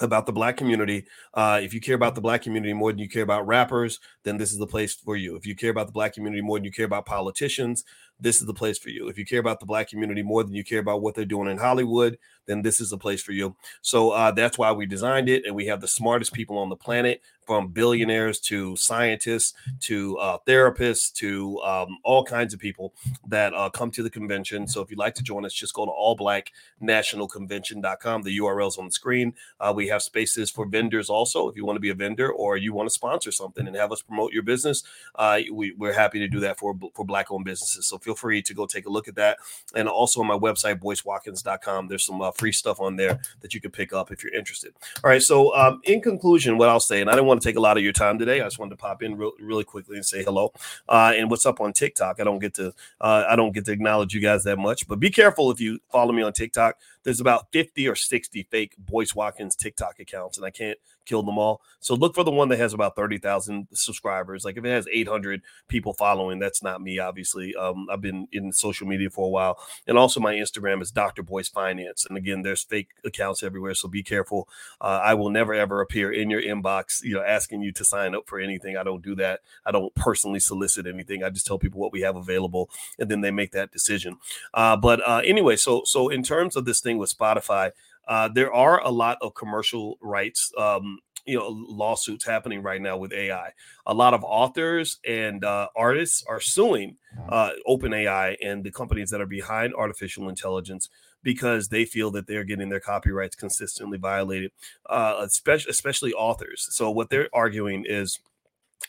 about 0.00 0.26
the 0.26 0.32
black 0.32 0.56
community. 0.56 1.06
Uh, 1.34 1.60
if 1.62 1.74
you 1.74 1.80
care 1.80 1.94
about 1.94 2.14
the 2.14 2.20
black 2.20 2.42
community 2.42 2.72
more 2.72 2.92
than 2.92 2.98
you 2.98 3.08
care 3.08 3.22
about 3.22 3.46
rappers, 3.46 3.98
then 4.24 4.36
this 4.36 4.52
is 4.52 4.58
the 4.58 4.66
place 4.66 4.94
for 4.94 5.16
you. 5.16 5.36
If 5.36 5.46
you 5.46 5.54
care 5.54 5.70
about 5.70 5.86
the 5.86 5.92
black 5.92 6.14
community 6.14 6.42
more 6.42 6.58
than 6.58 6.64
you 6.64 6.72
care 6.72 6.86
about 6.86 7.06
politicians, 7.06 7.84
this 8.20 8.40
is 8.40 8.46
the 8.46 8.54
place 8.54 8.78
for 8.78 8.90
you. 8.90 9.08
If 9.08 9.18
you 9.18 9.24
care 9.24 9.40
about 9.40 9.60
the 9.60 9.66
black 9.66 9.88
community 9.88 10.22
more 10.22 10.42
than 10.42 10.54
you 10.54 10.64
care 10.64 10.80
about 10.80 11.02
what 11.02 11.14
they're 11.14 11.24
doing 11.24 11.48
in 11.48 11.58
Hollywood, 11.58 12.18
then 12.46 12.62
this 12.62 12.80
is 12.80 12.90
the 12.90 12.98
place 12.98 13.22
for 13.22 13.32
you. 13.32 13.54
So 13.82 14.10
uh, 14.10 14.32
that's 14.32 14.58
why 14.58 14.72
we 14.72 14.86
designed 14.86 15.28
it, 15.28 15.44
and 15.46 15.54
we 15.54 15.66
have 15.66 15.80
the 15.80 15.88
smartest 15.88 16.32
people 16.32 16.58
on 16.58 16.68
the 16.68 16.76
planet 16.76 17.22
from 17.48 17.66
billionaires 17.68 18.38
to 18.38 18.76
scientists 18.76 19.54
to 19.80 20.18
uh, 20.18 20.36
therapists 20.46 21.10
to 21.14 21.58
um, 21.62 21.96
all 22.04 22.22
kinds 22.22 22.52
of 22.52 22.60
people 22.60 22.92
that 23.26 23.54
uh, 23.54 23.70
come 23.70 23.90
to 23.90 24.02
the 24.02 24.10
convention. 24.10 24.68
So 24.68 24.82
if 24.82 24.90
you'd 24.90 24.98
like 24.98 25.14
to 25.14 25.22
join 25.22 25.46
us, 25.46 25.54
just 25.54 25.72
go 25.72 25.86
to 25.86 25.90
allblacknationalconvention.com. 25.90 28.22
The 28.22 28.36
URL's 28.36 28.76
on 28.76 28.84
the 28.84 28.92
screen. 28.92 29.32
Uh, 29.58 29.72
we 29.74 29.88
have 29.88 30.02
spaces 30.02 30.50
for 30.50 30.66
vendors 30.66 31.08
also. 31.08 31.48
If 31.48 31.56
you 31.56 31.64
want 31.64 31.76
to 31.76 31.80
be 31.80 31.88
a 31.88 31.94
vendor 31.94 32.30
or 32.30 32.58
you 32.58 32.74
want 32.74 32.86
to 32.86 32.94
sponsor 32.94 33.32
something 33.32 33.66
and 33.66 33.74
have 33.76 33.92
us 33.92 34.02
promote 34.02 34.34
your 34.34 34.42
business, 34.42 34.82
uh, 35.14 35.40
we, 35.50 35.74
are 35.80 35.94
happy 35.94 36.18
to 36.18 36.28
do 36.28 36.40
that 36.40 36.58
for, 36.58 36.78
for 36.94 37.06
black 37.06 37.30
owned 37.30 37.46
businesses. 37.46 37.86
So 37.86 37.96
feel 38.08 38.14
free 38.14 38.40
to 38.40 38.54
go 38.54 38.64
take 38.64 38.86
a 38.86 38.88
look 38.88 39.06
at 39.06 39.14
that. 39.16 39.36
And 39.74 39.86
also 39.86 40.20
on 40.20 40.26
my 40.26 40.38
website, 40.38 40.80
boycewatkins.com, 40.80 41.88
there's 41.88 42.06
some 42.06 42.22
uh, 42.22 42.30
free 42.30 42.52
stuff 42.52 42.80
on 42.80 42.96
there 42.96 43.20
that 43.42 43.52
you 43.52 43.60
can 43.60 43.70
pick 43.70 43.92
up 43.92 44.10
if 44.10 44.24
you're 44.24 44.34
interested. 44.34 44.72
All 45.04 45.10
right. 45.10 45.22
So 45.22 45.54
um, 45.54 45.82
in 45.84 46.00
conclusion, 46.00 46.56
what 46.56 46.70
I'll 46.70 46.80
say, 46.80 47.02
and 47.02 47.10
I 47.10 47.16
don't 47.16 47.26
want 47.26 47.42
to 47.42 47.46
take 47.46 47.56
a 47.56 47.60
lot 47.60 47.76
of 47.76 47.84
your 47.84 47.92
time 47.92 48.18
today. 48.18 48.40
I 48.40 48.44
just 48.44 48.58
wanted 48.58 48.70
to 48.70 48.76
pop 48.76 49.02
in 49.02 49.18
real, 49.18 49.32
really 49.40 49.64
quickly 49.64 49.96
and 49.96 50.06
say 50.06 50.24
hello. 50.24 50.52
Uh, 50.88 51.12
and 51.16 51.30
what's 51.30 51.44
up 51.44 51.60
on 51.60 51.74
TikTok? 51.74 52.18
I 52.18 52.24
don't 52.24 52.38
get 52.38 52.54
to 52.54 52.72
uh, 53.00 53.24
I 53.28 53.36
don't 53.36 53.52
get 53.52 53.66
to 53.66 53.72
acknowledge 53.72 54.14
you 54.14 54.22
guys 54.22 54.44
that 54.44 54.58
much, 54.58 54.88
but 54.88 54.98
be 54.98 55.10
careful 55.10 55.50
if 55.50 55.60
you 55.60 55.80
follow 55.90 56.12
me 56.12 56.22
on 56.22 56.32
TikTok 56.32 56.78
there's 57.08 57.20
about 57.20 57.50
50 57.52 57.88
or 57.88 57.94
60 57.94 58.42
fake 58.50 58.74
Boyce 58.76 59.14
Watkins 59.14 59.56
TikTok 59.56 59.98
accounts, 59.98 60.36
and 60.36 60.44
I 60.44 60.50
can't 60.50 60.78
kill 61.06 61.22
them 61.22 61.38
all. 61.38 61.62
So 61.80 61.94
look 61.94 62.14
for 62.14 62.22
the 62.22 62.30
one 62.30 62.50
that 62.50 62.58
has 62.58 62.74
about 62.74 62.94
30,000 62.94 63.68
subscribers. 63.72 64.44
Like 64.44 64.58
if 64.58 64.64
it 64.66 64.68
has 64.68 64.86
800 64.92 65.40
people 65.66 65.94
following, 65.94 66.38
that's 66.38 66.62
not 66.62 66.82
me, 66.82 66.98
obviously. 66.98 67.56
Um, 67.56 67.86
I've 67.90 68.02
been 68.02 68.28
in 68.30 68.52
social 68.52 68.86
media 68.86 69.08
for 69.08 69.24
a 69.24 69.30
while. 69.30 69.58
And 69.86 69.96
also 69.96 70.20
my 70.20 70.34
Instagram 70.34 70.82
is 70.82 70.90
Dr. 70.90 71.22
Boyce 71.22 71.48
Finance. 71.48 72.04
And 72.04 72.18
again, 72.18 72.42
there's 72.42 72.62
fake 72.62 72.90
accounts 73.06 73.42
everywhere. 73.42 73.72
So 73.72 73.88
be 73.88 74.02
careful. 74.02 74.46
Uh, 74.78 75.00
I 75.02 75.14
will 75.14 75.30
never, 75.30 75.54
ever 75.54 75.80
appear 75.80 76.12
in 76.12 76.28
your 76.28 76.42
inbox, 76.42 77.02
you 77.02 77.14
know, 77.14 77.22
asking 77.22 77.62
you 77.62 77.72
to 77.72 77.86
sign 77.86 78.14
up 78.14 78.26
for 78.26 78.38
anything. 78.38 78.76
I 78.76 78.82
don't 78.82 79.02
do 79.02 79.14
that. 79.14 79.40
I 79.64 79.72
don't 79.72 79.94
personally 79.94 80.40
solicit 80.40 80.86
anything. 80.86 81.24
I 81.24 81.30
just 81.30 81.46
tell 81.46 81.58
people 81.58 81.80
what 81.80 81.92
we 81.92 82.02
have 82.02 82.16
available 82.16 82.68
and 82.98 83.10
then 83.10 83.22
they 83.22 83.30
make 83.30 83.52
that 83.52 83.72
decision. 83.72 84.18
Uh, 84.52 84.76
but 84.76 85.00
uh, 85.08 85.22
anyway, 85.24 85.56
so, 85.56 85.84
so 85.86 86.10
in 86.10 86.22
terms 86.22 86.54
of 86.54 86.66
this 86.66 86.80
thing 86.80 86.97
with 86.98 87.16
Spotify, 87.16 87.70
uh, 88.06 88.28
there 88.28 88.52
are 88.52 88.82
a 88.82 88.90
lot 88.90 89.18
of 89.20 89.34
commercial 89.34 89.98
rights, 90.00 90.52
um, 90.58 90.98
you 91.26 91.38
know, 91.38 91.48
lawsuits 91.48 92.24
happening 92.24 92.62
right 92.62 92.80
now 92.80 92.96
with 92.96 93.12
AI. 93.12 93.52
A 93.86 93.92
lot 93.92 94.14
of 94.14 94.24
authors 94.24 94.98
and 95.06 95.44
uh, 95.44 95.68
artists 95.76 96.24
are 96.26 96.40
suing 96.40 96.96
uh, 97.28 97.50
OpenAI 97.68 98.36
and 98.42 98.64
the 98.64 98.70
companies 98.70 99.10
that 99.10 99.20
are 99.20 99.26
behind 99.26 99.74
artificial 99.74 100.28
intelligence 100.28 100.88
because 101.22 101.68
they 101.68 101.84
feel 101.84 102.10
that 102.12 102.26
they're 102.26 102.44
getting 102.44 102.70
their 102.70 102.80
copyrights 102.80 103.36
consistently 103.36 103.98
violated, 103.98 104.52
uh, 104.88 105.16
especially 105.20 105.70
especially 105.70 106.12
authors. 106.14 106.66
So 106.70 106.90
what 106.90 107.10
they're 107.10 107.28
arguing 107.34 107.84
is 107.86 108.20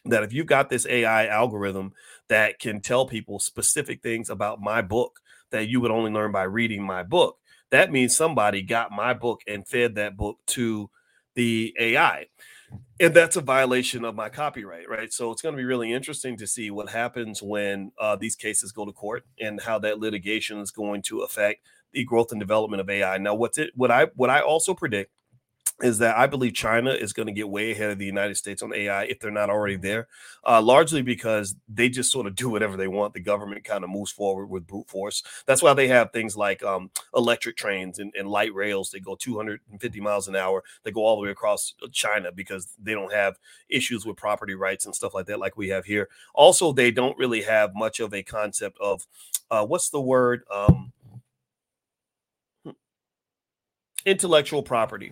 that 0.05 0.23
if 0.23 0.31
you've 0.31 0.45
got 0.45 0.69
this 0.69 0.85
AI 0.87 1.27
algorithm 1.27 1.93
that 2.29 2.59
can 2.59 2.79
tell 2.79 3.05
people 3.05 3.39
specific 3.39 4.01
things 4.01 4.29
about 4.29 4.61
my 4.61 4.81
book 4.81 5.19
that 5.49 5.67
you 5.67 5.81
would 5.81 5.91
only 5.91 6.11
learn 6.11 6.31
by 6.31 6.43
reading 6.43 6.83
my 6.83 7.03
book, 7.03 7.37
that 7.71 7.91
means 7.91 8.15
somebody 8.15 8.61
got 8.61 8.91
my 8.91 9.13
book 9.13 9.41
and 9.47 9.67
fed 9.67 9.95
that 9.95 10.17
book 10.17 10.37
to 10.47 10.89
the 11.35 11.75
AI. 11.79 12.27
And 12.99 13.13
that's 13.13 13.35
a 13.35 13.41
violation 13.41 14.05
of 14.05 14.15
my 14.15 14.29
copyright, 14.29 14.89
right? 14.89 15.11
So 15.11 15.31
it's 15.31 15.41
going 15.41 15.53
to 15.53 15.57
be 15.57 15.65
really 15.65 15.93
interesting 15.93 16.37
to 16.37 16.47
see 16.47 16.71
what 16.71 16.89
happens 16.89 17.41
when 17.41 17.91
uh, 17.99 18.15
these 18.15 18.35
cases 18.35 18.71
go 18.71 18.85
to 18.85 18.91
court 18.91 19.25
and 19.39 19.61
how 19.61 19.79
that 19.79 19.99
litigation 19.99 20.59
is 20.59 20.71
going 20.71 21.01
to 21.03 21.21
affect 21.21 21.61
the 21.93 22.03
growth 22.03 22.31
and 22.31 22.39
development 22.39 22.81
of 22.81 22.89
AI. 22.89 23.17
Now, 23.17 23.35
what's 23.35 23.57
it? 23.57 23.71
What 23.75 23.91
I 23.91 24.07
what 24.15 24.29
I 24.29 24.41
also 24.41 24.73
predict 24.73 25.11
is 25.81 25.99
that 25.99 26.17
I 26.17 26.27
believe 26.27 26.53
China 26.53 26.91
is 26.91 27.13
going 27.13 27.27
to 27.27 27.33
get 27.33 27.49
way 27.49 27.71
ahead 27.71 27.91
of 27.91 27.99
the 27.99 28.05
United 28.05 28.35
States 28.35 28.61
on 28.61 28.73
AI 28.73 29.03
if 29.03 29.19
they're 29.19 29.31
not 29.31 29.49
already 29.49 29.77
there, 29.77 30.07
uh, 30.45 30.61
largely 30.61 31.01
because 31.01 31.55
they 31.67 31.89
just 31.89 32.11
sort 32.11 32.27
of 32.27 32.35
do 32.35 32.49
whatever 32.49 32.75
they 32.75 32.87
want. 32.87 33.13
The 33.13 33.19
government 33.19 33.63
kind 33.63 33.83
of 33.83 33.89
moves 33.89 34.11
forward 34.11 34.47
with 34.47 34.67
brute 34.67 34.89
force. 34.89 35.23
That's 35.45 35.61
why 35.61 35.73
they 35.73 35.87
have 35.87 36.11
things 36.11 36.35
like 36.35 36.63
um, 36.63 36.91
electric 37.15 37.55
trains 37.55 37.99
and, 37.99 38.13
and, 38.17 38.29
light 38.29 38.53
rails. 38.53 38.91
They 38.91 38.99
go 38.99 39.15
250 39.15 40.01
miles 40.01 40.27
an 40.27 40.35
hour. 40.35 40.63
They 40.83 40.91
go 40.91 41.01
all 41.01 41.15
the 41.15 41.23
way 41.23 41.31
across 41.31 41.73
uh, 41.81 41.87
China 41.91 42.31
because 42.31 42.75
they 42.81 42.93
don't 42.93 43.13
have 43.13 43.39
issues 43.69 44.05
with 44.05 44.17
property 44.17 44.55
rights 44.55 44.85
and 44.85 44.95
stuff 44.95 45.13
like 45.13 45.25
that, 45.27 45.39
like 45.39 45.57
we 45.57 45.69
have 45.69 45.85
here. 45.85 46.09
Also, 46.33 46.73
they 46.73 46.91
don't 46.91 47.17
really 47.17 47.41
have 47.41 47.73
much 47.73 47.99
of 47.99 48.13
a 48.13 48.21
concept 48.21 48.77
of 48.79 49.07
uh, 49.49 49.65
what's 49.65 49.89
the 49.89 50.01
word? 50.01 50.43
Um, 50.51 50.91
hmm, 52.63 52.71
intellectual 54.05 54.61
property 54.61 55.11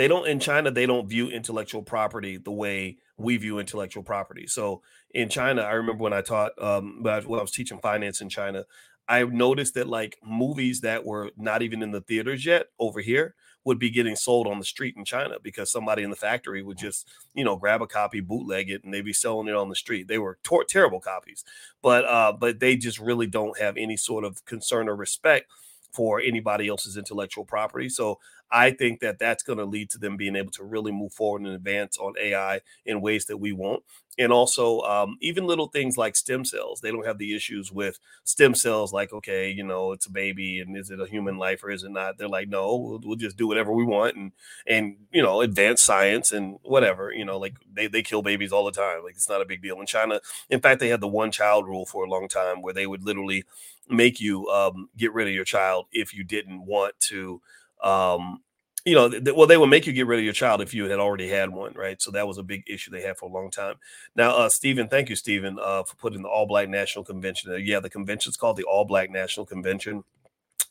they 0.00 0.08
don't 0.08 0.26
in 0.26 0.40
China 0.40 0.70
they 0.70 0.86
don't 0.86 1.10
view 1.10 1.28
intellectual 1.28 1.82
property 1.82 2.38
the 2.38 2.50
way 2.50 2.96
we 3.18 3.36
view 3.36 3.58
intellectual 3.58 4.02
property. 4.02 4.46
So 4.46 4.80
in 5.10 5.28
China, 5.28 5.60
I 5.60 5.72
remember 5.72 6.02
when 6.02 6.14
I 6.14 6.22
taught 6.22 6.52
um 6.58 7.02
when 7.02 7.12
I 7.12 7.42
was 7.42 7.50
teaching 7.50 7.78
finance 7.80 8.22
in 8.22 8.30
China, 8.30 8.64
I 9.06 9.24
noticed 9.24 9.74
that 9.74 9.88
like 9.88 10.16
movies 10.24 10.80
that 10.80 11.04
were 11.04 11.32
not 11.36 11.60
even 11.60 11.82
in 11.82 11.90
the 11.90 12.00
theaters 12.00 12.46
yet 12.46 12.68
over 12.78 13.00
here 13.02 13.34
would 13.64 13.78
be 13.78 13.90
getting 13.90 14.16
sold 14.16 14.46
on 14.46 14.58
the 14.58 14.64
street 14.64 14.94
in 14.96 15.04
China 15.04 15.36
because 15.42 15.70
somebody 15.70 16.02
in 16.02 16.08
the 16.08 16.16
factory 16.16 16.62
would 16.62 16.78
just, 16.78 17.06
you 17.34 17.44
know, 17.44 17.56
grab 17.56 17.82
a 17.82 17.86
copy, 17.86 18.20
bootleg 18.20 18.70
it, 18.70 18.82
and 18.82 18.94
they'd 18.94 19.04
be 19.04 19.12
selling 19.12 19.48
it 19.48 19.54
on 19.54 19.68
the 19.68 19.74
street. 19.74 20.08
They 20.08 20.16
were 20.16 20.38
tor- 20.42 20.64
terrible 20.64 21.00
copies, 21.00 21.44
but 21.82 22.06
uh, 22.06 22.32
but 22.32 22.58
they 22.58 22.74
just 22.74 22.98
really 22.98 23.26
don't 23.26 23.60
have 23.60 23.76
any 23.76 23.98
sort 23.98 24.24
of 24.24 24.42
concern 24.46 24.88
or 24.88 24.96
respect 24.96 25.50
for 25.92 26.20
anybody 26.20 26.68
else's 26.68 26.96
intellectual 26.96 27.44
property. 27.44 27.88
So 27.88 28.18
I 28.52 28.72
think 28.72 29.00
that 29.00 29.18
that's 29.18 29.42
going 29.42 29.58
to 29.58 29.64
lead 29.64 29.90
to 29.90 29.98
them 29.98 30.16
being 30.16 30.36
able 30.36 30.50
to 30.52 30.64
really 30.64 30.92
move 30.92 31.12
forward 31.12 31.42
and 31.42 31.50
advance 31.52 31.98
on 31.98 32.14
AI 32.20 32.60
in 32.84 33.00
ways 33.00 33.26
that 33.26 33.36
we 33.36 33.52
won't. 33.52 33.82
And 34.18 34.32
also, 34.32 34.80
um, 34.80 35.16
even 35.20 35.46
little 35.46 35.68
things 35.68 35.96
like 35.96 36.16
stem 36.16 36.44
cells, 36.44 36.80
they 36.80 36.90
don't 36.90 37.06
have 37.06 37.16
the 37.18 37.34
issues 37.34 37.72
with 37.72 37.98
stem 38.24 38.54
cells, 38.54 38.92
like, 38.92 39.12
okay, 39.12 39.50
you 39.50 39.62
know, 39.62 39.92
it's 39.92 40.06
a 40.06 40.10
baby 40.10 40.60
and 40.60 40.76
is 40.76 40.90
it 40.90 41.00
a 41.00 41.06
human 41.06 41.38
life 41.38 41.62
or 41.64 41.70
is 41.70 41.84
it 41.84 41.90
not? 41.92 42.18
They're 42.18 42.28
like, 42.28 42.48
no, 42.48 42.76
we'll, 42.76 43.00
we'll 43.02 43.16
just 43.16 43.36
do 43.38 43.46
whatever 43.46 43.72
we 43.72 43.84
want 43.84 44.16
and, 44.16 44.32
and, 44.66 44.96
you 45.12 45.22
know, 45.22 45.40
advance 45.40 45.80
science 45.82 46.32
and 46.32 46.58
whatever, 46.62 47.12
you 47.12 47.24
know, 47.24 47.38
like 47.38 47.54
they, 47.72 47.86
they 47.86 48.02
kill 48.02 48.20
babies 48.20 48.52
all 48.52 48.64
the 48.64 48.72
time. 48.72 49.02
Like 49.04 49.14
it's 49.14 49.28
not 49.28 49.40
a 49.42 49.46
big 49.46 49.62
deal. 49.62 49.80
In 49.80 49.86
China, 49.86 50.20
in 50.50 50.60
fact, 50.60 50.80
they 50.80 50.88
had 50.88 51.00
the 51.00 51.08
one 51.08 51.30
child 51.30 51.66
rule 51.66 51.86
for 51.86 52.04
a 52.04 52.10
long 52.10 52.28
time 52.28 52.62
where 52.62 52.74
they 52.74 52.86
would 52.86 53.04
literally 53.04 53.44
make 53.88 54.20
you 54.20 54.46
um, 54.48 54.88
get 54.96 55.12
rid 55.12 55.28
of 55.28 55.34
your 55.34 55.44
child 55.44 55.86
if 55.92 56.14
you 56.14 56.24
didn't 56.24 56.64
want 56.66 56.98
to 57.00 57.40
um, 57.82 58.40
you 58.84 58.94
know, 58.94 59.10
th- 59.10 59.34
well, 59.36 59.46
they 59.46 59.58
would 59.58 59.68
make 59.68 59.86
you 59.86 59.92
get 59.92 60.06
rid 60.06 60.18
of 60.18 60.24
your 60.24 60.32
child 60.32 60.62
if 60.62 60.72
you 60.72 60.88
had 60.88 60.98
already 60.98 61.28
had 61.28 61.50
one, 61.50 61.72
right? 61.74 62.00
So 62.00 62.10
that 62.12 62.26
was 62.26 62.38
a 62.38 62.42
big 62.42 62.64
issue 62.66 62.90
they 62.90 63.02
had 63.02 63.18
for 63.18 63.28
a 63.28 63.32
long 63.32 63.50
time. 63.50 63.76
Now, 64.16 64.30
uh, 64.30 64.48
Stephen, 64.48 64.88
thank 64.88 65.10
you, 65.10 65.16
Stephen, 65.16 65.58
uh, 65.60 65.82
for 65.82 65.96
putting 65.96 66.22
the 66.22 66.28
All 66.28 66.46
Black 66.46 66.68
National 66.68 67.04
Convention 67.04 67.50
there. 67.50 67.58
Yeah, 67.58 67.80
the 67.80 67.90
convention 67.90 68.30
is 68.30 68.36
called 68.36 68.56
the 68.56 68.64
All 68.64 68.84
Black 68.84 69.10
National 69.10 69.44
Convention. 69.44 70.02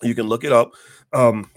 You 0.01 0.15
can 0.15 0.27
look 0.27 0.43
it 0.43 0.51
up. 0.51 0.71
Um, 1.13 1.51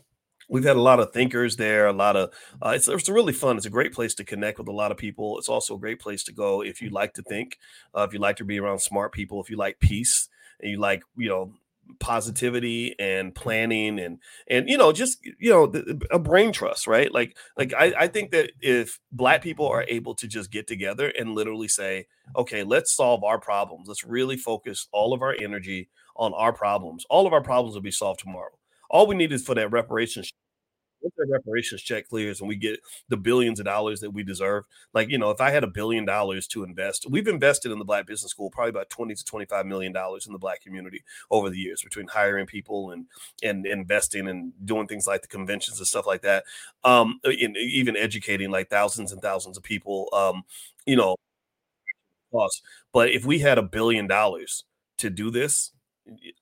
we've 0.48 0.64
had 0.64 0.76
a 0.76 0.80
lot 0.80 1.00
of 1.00 1.12
thinkers 1.12 1.56
there 1.56 1.86
a 1.86 1.92
lot 1.92 2.14
of 2.16 2.30
uh, 2.64 2.70
it's, 2.70 2.86
it's 2.88 3.08
really 3.08 3.32
fun 3.32 3.56
it's 3.56 3.64
a 3.64 3.70
great 3.70 3.92
place 3.92 4.14
to 4.14 4.24
connect 4.24 4.58
with 4.58 4.68
a 4.68 4.72
lot 4.72 4.90
of 4.90 4.98
people 4.98 5.38
it's 5.38 5.48
also 5.48 5.76
a 5.76 5.78
great 5.78 5.98
place 5.98 6.22
to 6.22 6.32
go 6.32 6.62
if 6.62 6.82
you 6.82 6.90
like 6.90 7.14
to 7.14 7.22
think 7.22 7.58
uh, 7.96 8.02
if 8.02 8.12
you 8.12 8.18
like 8.18 8.36
to 8.36 8.44
be 8.44 8.58
around 8.58 8.78
smart 8.78 9.12
people 9.12 9.40
if 9.40 9.48
you 9.48 9.56
like 9.56 9.78
peace 9.78 10.28
and 10.60 10.70
you 10.70 10.78
like 10.78 11.02
you 11.16 11.28
know 11.28 11.52
positivity 12.00 12.94
and 12.98 13.34
planning 13.34 14.00
and 14.00 14.18
and 14.48 14.68
you 14.68 14.76
know 14.76 14.92
just 14.92 15.18
you 15.24 15.50
know 15.50 15.72
a 16.10 16.18
brain 16.18 16.52
trust 16.52 16.86
right? 16.86 17.12
Like 17.12 17.36
like 17.56 17.72
I, 17.74 17.92
I 17.98 18.06
think 18.08 18.30
that 18.32 18.52
if 18.60 18.98
black 19.12 19.42
people 19.42 19.68
are 19.68 19.84
able 19.88 20.14
to 20.16 20.26
just 20.26 20.50
get 20.50 20.66
together 20.66 21.12
and 21.18 21.34
literally 21.34 21.68
say 21.68 22.06
okay 22.36 22.62
let's 22.62 22.94
solve 22.94 23.24
our 23.24 23.38
problems. 23.38 23.88
Let's 23.88 24.04
really 24.04 24.36
focus 24.36 24.88
all 24.92 25.12
of 25.12 25.22
our 25.22 25.34
energy 25.40 25.88
on 26.16 26.34
our 26.34 26.52
problems. 26.52 27.04
All 27.08 27.26
of 27.26 27.32
our 27.32 27.42
problems 27.42 27.74
will 27.74 27.82
be 27.82 27.90
solved 27.90 28.20
tomorrow. 28.20 28.50
All 28.90 29.06
we 29.06 29.14
need 29.14 29.32
is 29.32 29.44
for 29.44 29.54
that 29.54 29.70
reparations 29.70 30.32
once 31.02 31.14
the 31.16 31.26
reparations 31.30 31.82
check 31.82 32.08
clears 32.08 32.40
and 32.40 32.48
we 32.48 32.56
get 32.56 32.80
the 33.08 33.16
billions 33.16 33.58
of 33.60 33.66
dollars 33.66 34.00
that 34.00 34.10
we 34.12 34.22
deserve, 34.22 34.64
like 34.94 35.08
you 35.08 35.18
know, 35.18 35.30
if 35.30 35.40
I 35.40 35.50
had 35.50 35.64
a 35.64 35.68
billion 35.68 36.04
dollars 36.04 36.46
to 36.48 36.64
invest, 36.64 37.06
we've 37.10 37.28
invested 37.28 37.72
in 37.72 37.78
the 37.78 37.84
Black 37.84 38.06
Business 38.06 38.30
School 38.30 38.50
probably 38.50 38.70
about 38.70 38.90
twenty 38.90 39.14
to 39.14 39.24
twenty 39.24 39.46
five 39.46 39.66
million 39.66 39.92
dollars 39.92 40.26
in 40.26 40.32
the 40.32 40.38
Black 40.38 40.62
community 40.62 41.02
over 41.30 41.50
the 41.50 41.58
years 41.58 41.82
between 41.82 42.08
hiring 42.08 42.46
people 42.46 42.90
and 42.90 43.06
and 43.42 43.66
investing 43.66 44.28
and 44.28 44.52
doing 44.64 44.86
things 44.86 45.06
like 45.06 45.22
the 45.22 45.28
conventions 45.28 45.78
and 45.78 45.86
stuff 45.86 46.06
like 46.06 46.22
that, 46.22 46.44
um, 46.84 47.20
and 47.24 47.56
even 47.56 47.96
educating 47.96 48.50
like 48.50 48.68
thousands 48.70 49.12
and 49.12 49.22
thousands 49.22 49.56
of 49.56 49.62
people, 49.62 50.08
um, 50.12 50.42
you 50.86 50.96
know, 50.96 51.16
cost. 52.32 52.62
But 52.92 53.10
if 53.10 53.24
we 53.24 53.38
had 53.40 53.58
a 53.58 53.62
billion 53.62 54.06
dollars 54.06 54.64
to 54.98 55.10
do 55.10 55.30
this, 55.30 55.72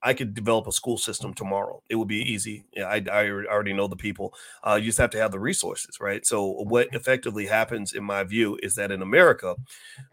I 0.02 0.14
could 0.14 0.34
develop 0.34 0.66
a 0.66 0.72
school 0.72 0.96
system 0.96 1.34
tomorrow. 1.34 1.82
It 1.88 1.96
would 1.96 2.08
be 2.08 2.22
easy. 2.22 2.64
Yeah, 2.72 2.86
I, 2.86 3.04
I 3.10 3.28
already 3.30 3.72
know 3.72 3.88
the 3.88 3.96
people. 3.96 4.34
Uh, 4.66 4.76
you 4.76 4.86
just 4.86 4.98
have 4.98 5.10
to 5.10 5.18
have 5.18 5.32
the 5.32 5.38
resources, 5.38 5.98
right? 6.00 6.24
So, 6.24 6.44
what 6.62 6.88
effectively 6.92 7.46
happens, 7.46 7.92
in 7.92 8.04
my 8.04 8.24
view, 8.24 8.58
is 8.62 8.74
that 8.76 8.90
in 8.90 9.02
America, 9.02 9.56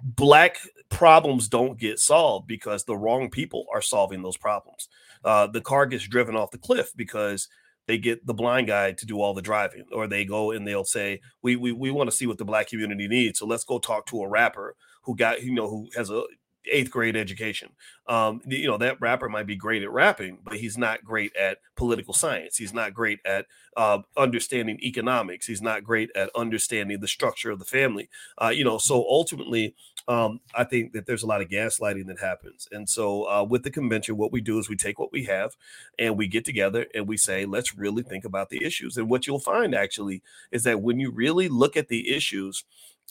black 0.04 0.58
problems 0.90 1.48
don't 1.48 1.80
get 1.80 2.00
solved 2.00 2.48
because 2.48 2.84
the 2.84 2.98
wrong 2.98 3.30
people 3.30 3.66
are 3.74 3.82
solving 3.82 4.22
those 4.22 4.38
problems. 4.38 4.90
Uh, 5.24 5.48
the 5.48 5.62
car 5.62 5.86
gets 5.86 6.08
driven 6.08 6.36
off 6.36 6.52
the 6.52 6.58
cliff 6.58 6.92
because 6.96 7.48
they 7.88 7.98
get 7.98 8.26
the 8.26 8.34
blind 8.34 8.68
guy 8.68 8.92
to 8.92 9.06
do 9.06 9.22
all 9.22 9.34
the 9.34 9.42
driving, 9.42 9.86
or 9.94 10.08
they 10.08 10.26
go 10.26 10.52
and 10.52 10.68
they'll 10.68 10.84
say, 10.84 11.22
"We 11.42 11.56
we 11.56 11.72
we 11.72 11.90
want 11.90 12.10
to 12.10 12.16
see 12.16 12.28
what 12.28 12.38
the 12.38 12.46
black 12.46 12.68
community 12.68 13.08
needs, 13.08 13.40
so 13.40 13.48
let's 13.48 13.64
go 13.64 13.80
talk 13.80 14.06
to 14.08 14.22
a 14.24 14.28
rapper 14.28 14.76
who 15.04 15.16
got 15.16 15.42
you 15.42 15.54
know 15.54 15.70
who 15.70 15.88
has 15.96 16.10
a 16.10 16.24
eighth 16.72 16.92
grade 16.92 17.16
education. 17.16 17.70
Um, 18.08 18.42
you 18.46 18.68
know, 18.68 18.78
that 18.78 19.02
rapper 19.02 19.30
might 19.30 19.48
be 19.48 19.56
great 19.56 19.84
at 19.84 19.92
rapping, 19.92 20.40
but 20.44 20.56
he's 20.56 20.78
not 20.78 21.04
great 21.04 21.36
at 21.36 21.60
political 21.76 22.14
science. 22.14 22.58
He's 22.58 22.74
not 22.74 22.94
great 22.94 23.20
at 23.26 23.46
uh, 23.76 24.00
understanding 24.16 24.80
economics. 24.82 25.46
He's 25.46 25.62
not 25.62 25.84
great 25.84 26.10
at 26.16 26.30
understanding 26.36 27.00
the 27.00 27.08
structure 27.08 27.52
of 27.52 27.60
the 27.60 27.66
family. 27.66 28.10
Uh, 28.42 28.50
you 28.50 28.64
know, 28.64 28.78
so 28.78 28.96
ultimately, 28.96 29.76
um, 30.08 30.40
I 30.56 30.64
think 30.64 30.94
that 30.94 31.06
there's 31.06 31.24
a 31.24 31.28
lot 31.28 31.42
of 31.42 31.50
gaslighting 31.50 32.08
that 32.08 32.20
happens. 32.20 32.68
And 32.72 32.88
so 32.88 33.30
uh, 33.30 33.44
with 33.44 33.64
the 33.64 33.72
convention, 33.72 34.18
what 34.18 34.32
we 34.32 34.42
do 34.42 34.58
is 34.58 34.70
we 34.70 34.78
take 34.78 35.00
what 35.00 35.12
we 35.12 35.26
have 35.26 35.56
and 36.00 36.18
we 36.18 36.28
get 36.28 36.46
together 36.46 36.86
and 36.96 37.08
we 37.08 37.18
say, 37.18 37.46
let's 37.46 37.78
really 37.78 38.04
think 38.04 38.24
about 38.24 38.50
the 38.50 38.64
issues. 38.64 38.96
And 38.98 39.10
what 39.10 39.28
you'll 39.28 39.40
find 39.40 39.76
actually 39.76 40.24
is 40.52 40.64
that 40.64 40.82
when 40.82 41.00
you 41.00 41.12
really 41.12 41.50
look 41.50 41.76
at 41.76 41.90
the 41.90 42.16
issues 42.16 42.64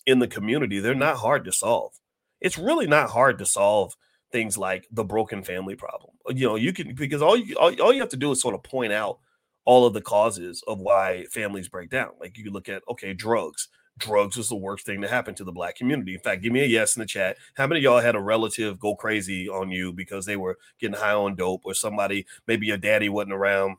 in 0.07 0.21
the 0.21 0.29
community, 0.29 0.81
they're 0.81 0.95
not 0.95 1.19
hard 1.19 1.45
to 1.45 1.53
solve 1.53 1.93
it's 2.41 2.59
really 2.59 2.87
not 2.87 3.11
hard 3.11 3.39
to 3.39 3.47
solve 3.47 3.95
things 4.33 4.59
like 4.59 4.87
the 4.91 5.05
broken 5.05 5.43
family 5.43 5.75
problem. 5.75 6.13
Uh, 6.29 6.33
you 6.35 6.47
know, 6.47 6.57
you 6.57 6.73
can 6.73 6.95
because 6.95 7.23
all 7.23 7.37
you 7.37 7.57
all, 7.57 7.73
all 7.81 7.93
you 7.93 8.01
have 8.01 8.09
to 8.11 8.17
do 8.17 8.31
is 8.33 8.41
sort 8.41 8.55
of 8.55 8.63
point 8.63 8.93
out 8.93 9.19
all 9.65 9.85
of 9.85 9.95
the 9.95 10.01
causes 10.01 10.63
of 10.67 10.79
why 10.81 11.25
families 11.31 11.69
break 11.69 11.91
down. 11.91 12.11
Like 12.21 12.37
you 12.39 12.45
could 12.45 12.53
look 12.53 12.69
at, 12.69 12.83
okay, 12.91 13.13
drugs. 13.13 13.69
Drugs 13.99 14.37
is 14.37 14.51
the 14.51 14.57
worst 14.57 14.85
thing 14.85 15.01
to 15.01 15.09
happen 15.09 15.35
to 15.37 15.45
the 15.45 15.53
black 15.53 15.75
community. 15.75 16.15
In 16.15 16.21
fact, 16.21 16.43
give 16.43 16.53
me 16.53 16.61
a 16.61 16.67
yes 16.67 16.97
in 16.97 17.01
the 17.01 17.07
chat. 17.07 17.39
How 17.55 17.67
many 17.67 17.81
y'all 17.81 18.01
had 18.01 18.15
a 18.15 18.21
relative 18.21 18.79
go 18.79 18.95
crazy 18.95 19.49
on 19.49 19.71
you 19.71 19.91
because 19.93 20.27
they 20.27 20.37
were 20.37 20.59
getting 20.79 20.97
high 20.97 21.15
on 21.15 21.35
dope, 21.35 21.63
or 21.65 21.73
somebody, 21.73 22.27
maybe 22.47 22.67
your 22.67 22.77
daddy 22.77 23.09
wasn't 23.09 23.33
around, 23.33 23.77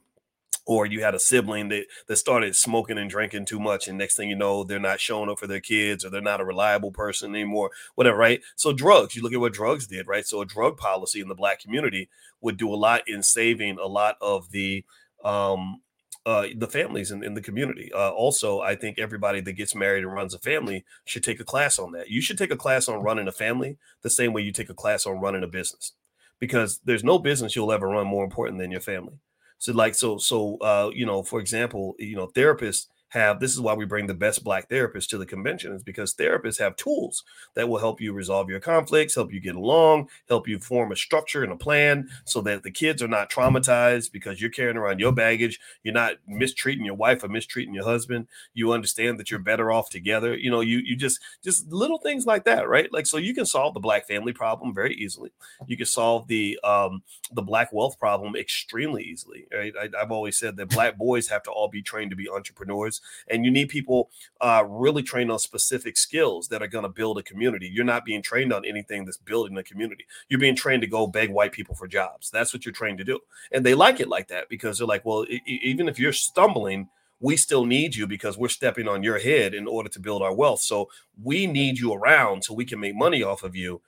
or 0.68 0.86
you 0.86 1.02
had 1.02 1.16
a 1.16 1.20
sibling 1.20 1.70
that 1.70 1.86
that 2.08 2.18
started 2.18 2.56
smoking 2.56 2.98
and 2.98 3.10
drinking 3.10 3.46
too 3.46 3.60
much 3.60 3.88
and 3.88 3.98
next 3.98 4.16
thing 4.16 4.30
you 4.30 4.36
know 4.36 4.64
they're 4.64 4.80
not 4.80 5.00
showing 5.00 5.30
up 5.30 5.40
for 5.40 5.48
their 5.48 5.62
kids 5.62 6.06
or 6.06 6.10
they're 6.10 6.22
not 6.22 6.42
a 6.42 6.46
reliable 6.46 6.92
person 6.92 7.34
anymore 7.34 7.72
whatever 7.96 8.18
right 8.18 8.42
so 8.56 8.72
drugs 8.72 9.16
you 9.16 9.24
look 9.24 9.34
at 9.34 9.40
what 9.40 9.54
drugs 9.54 9.88
did 9.88 10.08
right 10.08 10.28
so 10.28 10.42
a 10.42 10.46
drug 10.46 10.78
policy 10.78 11.20
in 11.20 11.28
the 11.28 11.36
black 11.36 11.60
community 11.60 12.10
would 12.42 12.58
do 12.58 12.72
a 12.72 12.76
lot 12.76 13.02
in 13.08 13.24
saving 13.24 13.80
a 13.80 13.88
lot 13.88 14.16
of 14.22 14.52
the 14.52 14.84
um 15.24 15.82
uh, 16.26 16.48
the 16.58 16.68
families 16.68 17.10
in, 17.10 17.24
in 17.24 17.36
the 17.36 17.42
community. 17.42 17.90
Uh, 17.94 18.10
also, 18.10 18.60
I 18.60 18.76
think 18.76 19.00
everybody 19.00 19.40
that 19.40 19.54
gets 19.54 19.74
married 19.74 20.04
and 20.04 20.12
runs 20.12 20.34
a 20.34 20.40
family 20.40 20.84
should 21.06 21.24
take 21.24 21.40
a 21.40 21.46
class 21.46 21.80
on 21.80 21.94
that. 21.94 22.10
You 22.10 22.20
should 22.20 22.38
take 22.38 22.52
a 22.52 22.58
class 22.58 22.90
on 22.90 23.02
running 23.02 23.30
a 23.30 23.32
family 23.32 23.78
the 24.02 24.10
same 24.10 24.34
way 24.34 24.42
you 24.42 24.52
take 24.52 24.70
a 24.70 24.74
class 24.74 25.06
on 25.06 25.22
running 25.22 25.42
a 25.42 25.48
business, 25.48 25.94
because 26.38 26.82
there's 26.84 27.06
no 27.06 27.18
business 27.18 27.56
you'll 27.56 27.72
ever 27.72 27.88
run 27.88 28.08
more 28.08 28.26
important 28.26 28.60
than 28.60 28.72
your 28.72 28.82
family. 28.82 29.14
So 29.60 29.74
like 29.74 29.96
so 29.96 30.18
so 30.18 30.58
uh 30.58 30.92
you 30.94 31.06
know 31.06 31.24
for 31.24 31.40
example 31.40 31.96
you 32.00 32.16
know 32.16 32.28
therapists 32.28 32.88
have 33.10 33.40
this 33.40 33.54
is 33.54 33.62
why 33.62 33.74
we 33.74 33.86
bring 33.86 34.08
the 34.08 34.14
best 34.14 34.44
black 34.44 34.70
therapists 34.70 35.08
to 35.08 35.18
the 35.18 35.26
convention 35.26 35.74
is 35.74 35.84
because 35.84 36.14
therapists 36.14 36.60
have 36.60 36.76
tools 36.76 37.24
that 37.56 37.68
will 37.68 37.80
help 37.80 38.00
you 38.02 38.14
resolve 38.14 38.50
your 38.50 38.60
conflicts 38.60 39.16
help 39.16 39.32
you 39.32 39.40
get 39.40 39.56
along 39.56 40.08
help 40.28 40.48
you 40.48 40.60
form 40.60 40.92
a 40.92 40.96
structure 40.96 41.44
and 41.44 41.52
a 41.52 41.58
plan 41.58 42.08
so 42.26 42.42
that 42.42 42.64
the 42.64 42.72
kids 42.72 43.02
are 43.02 43.08
not 43.08 43.30
traumatized 43.30 44.12
because 44.12 44.40
you're 44.42 44.50
carrying 44.50 44.78
around 44.78 45.00
your 45.00 45.12
baggage 45.12 45.60
you're 45.84 45.94
not 45.94 46.14
mistreating 46.28 46.86
your 46.86 46.96
wife 46.96 47.24
or 47.24 47.28
mistreating 47.28 47.74
your 47.74 47.86
husband 47.86 48.28
you 48.54 48.72
understand 48.72 49.20
that 49.20 49.32
you're 49.32 49.40
better 49.40 49.72
off 49.72 49.90
together 49.90 50.36
you 50.36 50.52
know 50.52 50.62
you 50.62 50.80
you 50.80 50.96
just 50.96 51.20
just 51.44 51.68
little 51.72 51.98
things 51.98 52.26
like 52.26 52.44
that 52.46 52.68
right? 52.68 52.92
Like 52.92 53.06
so 53.08 53.18
you 53.18 53.34
can 53.34 53.46
solve 53.46 53.74
the 53.74 53.80
black 53.80 54.08
family 54.08 54.34
problem 54.34 54.74
very 54.74 54.94
easily. 54.96 55.32
You 55.68 55.78
can 55.78 55.86
solve 55.86 56.28
the 56.28 56.60
um 56.64 57.04
the 57.32 57.42
black 57.42 57.72
wealth 57.74 58.00
problem 58.00 58.36
extremely 58.36 59.04
easily 59.04 59.48
right? 59.54 59.74
I, 59.80 59.90
i've 60.00 60.12
always 60.12 60.38
said 60.38 60.56
that 60.58 60.70
black 60.70 60.98
boys 60.98 61.28
have 61.28 61.44
to 61.44 61.52
all 61.52 61.68
be 61.68 61.82
trained 61.82 62.12
to 62.12 62.16
be 62.16 62.30
entrepreneurs 62.30 62.97
and 63.30 63.46
you 63.46 63.51
need 63.51 63.70
people 63.70 64.10
uh, 64.42 64.63
really 64.68 65.04
trained 65.04 65.32
on 65.32 65.39
specific 65.39 65.98
skills 65.98 66.48
that 66.50 66.62
are 66.62 66.68
going 66.68 66.84
to 66.84 66.89
build 66.89 67.18
a 67.18 67.24
community. 67.24 67.70
You're 67.72 67.86
not 67.86 68.06
being 68.06 68.22
trained 68.22 68.54
on 68.54 68.66
anything 68.66 69.06
that's 69.06 69.18
building 69.18 69.58
a 69.58 69.63
community. 69.63 70.06
You're 70.30 70.39
being 70.39 70.56
trained 70.56 70.82
to 70.82 70.88
go 70.88 71.08
beg 71.08 71.30
white 71.30 71.51
people 71.51 71.75
for 71.75 71.88
jobs. 71.88 72.30
That's 72.30 72.54
what 72.54 72.66
you're 72.66 72.74
trained 72.74 72.98
to 73.00 73.04
do, 73.04 73.20
and 73.51 73.66
they 73.66 73.74
like 73.74 74.00
it 74.00 74.08
like 74.08 74.27
that 74.30 74.50
because 74.50 74.77
they're 74.77 74.88
like, 74.88 75.06
well, 75.06 75.25
even 75.46 75.88
if 75.88 76.00
you're 76.00 76.13
stumbling 76.13 76.89
we 77.20 77.36
still 77.36 77.66
need 77.66 77.96
you 77.96 78.06
because 78.06 78.38
we're 78.38 78.48
stepping 78.48 78.88
on 78.88 79.04
your 79.04 79.18
head 79.18 79.54
in 79.54 79.68
order 79.68 79.89
to 79.89 80.00
build 80.00 80.22
our 80.22 80.34
wealth. 80.34 80.62
So 80.62 80.89
we 81.24 81.48
need 81.48 81.80
you 81.80 81.94
around 81.94 82.44
so 82.44 82.54
we 82.54 82.66
can 82.66 82.80
make 82.80 82.96
money 82.96 83.24
off 83.24 83.44
of 83.44 83.56
you 83.56 83.82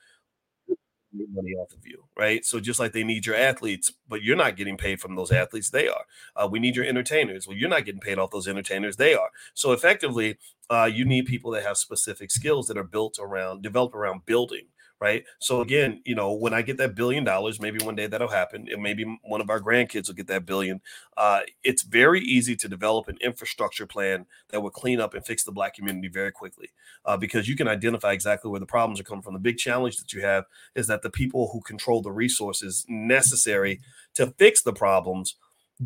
money 1.14 1.52
off 1.54 1.72
of 1.74 1.86
you, 1.86 2.04
right? 2.18 2.46
So 2.46 2.60
just 2.60 2.80
like 2.80 2.94
they 2.94 3.04
need 3.04 3.26
your 3.26 3.36
athletes, 3.36 3.92
but 4.08 4.22
you're 4.22 4.36
not 4.36 4.56
getting 4.56 4.78
paid 4.78 5.00
from 5.00 5.16
those 5.16 5.32
athletes, 5.32 5.70
they 5.70 5.88
are. 5.88 6.06
Uh, 6.36 6.48
we 6.50 6.60
need 6.60 6.76
your 6.76 6.86
entertainers. 6.86 7.48
Well, 7.48 7.58
you're 7.58 7.70
not 7.70 7.86
getting 7.86 8.02
paid 8.02 8.20
off 8.20 8.32
those 8.32 8.48
entertainers, 8.48 8.98
they 8.98 9.14
are. 9.14 9.30
So 9.54 9.72
effectively, 9.72 10.38
uh, 10.70 10.90
you 10.92 11.06
need 11.06 11.26
people 11.26 11.52
that 11.52 11.64
have 11.64 11.78
specific 11.78 12.32
skills 12.32 12.68
that 12.68 12.78
are 12.78 12.84
built 12.84 13.18
around, 13.20 13.64
developed 13.64 13.96
around 13.96 14.26
building 14.26 14.68
right? 15.00 15.24
So 15.40 15.62
again, 15.62 16.02
you 16.06 16.16
know, 16.16 16.34
when 16.34 16.54
I 16.54 16.62
get 16.62 16.78
that 16.78 16.96
billion 16.96 17.24
dollars, 17.24 17.60
maybe 17.60 17.84
one 17.84 17.96
day 17.96 18.08
that'll 18.08 18.28
happen, 18.28 18.68
and 18.72 18.84
maybe 18.84 19.20
one 19.24 19.42
of 19.42 19.50
our 19.50 19.60
grandkids 19.60 20.08
will 20.08 20.16
get 20.16 20.28
that 20.28 20.46
billion. 20.46 20.82
Uh, 21.16 21.42
it's 21.64 21.84
very 21.84 22.22
easy 22.22 22.56
to 22.58 22.68
develop 22.68 23.08
an 23.08 23.18
infrastructure 23.22 23.86
plan 23.86 24.26
that 24.50 24.62
will 24.62 24.70
clean 24.70 25.00
up 25.00 25.14
and 25.14 25.26
fix 25.26 25.44
the 25.44 25.52
black 25.52 25.76
community 25.76 26.08
very 26.08 26.32
quickly, 26.32 26.70
uh, 27.06 27.18
because 27.18 27.48
you 27.48 27.56
can 27.56 27.68
identify 27.68 28.12
exactly 28.12 28.52
where 28.52 28.60
the 28.60 28.66
problems 28.66 29.00
are 29.00 29.04
coming 29.04 29.22
from. 29.22 29.34
The 29.34 29.40
big 29.40 29.58
challenge 29.58 29.98
that 29.98 30.14
you 30.14 30.22
have 30.22 30.46
is 30.76 30.88
that 30.88 31.02
the 31.02 31.10
people 31.10 31.50
who 31.52 31.62
control 31.62 32.02
the 32.02 32.12
resources 32.12 32.86
necessary 32.90 33.80
to 34.16 34.34
fix 34.38 34.62
the 34.62 34.74
problems 34.74 35.36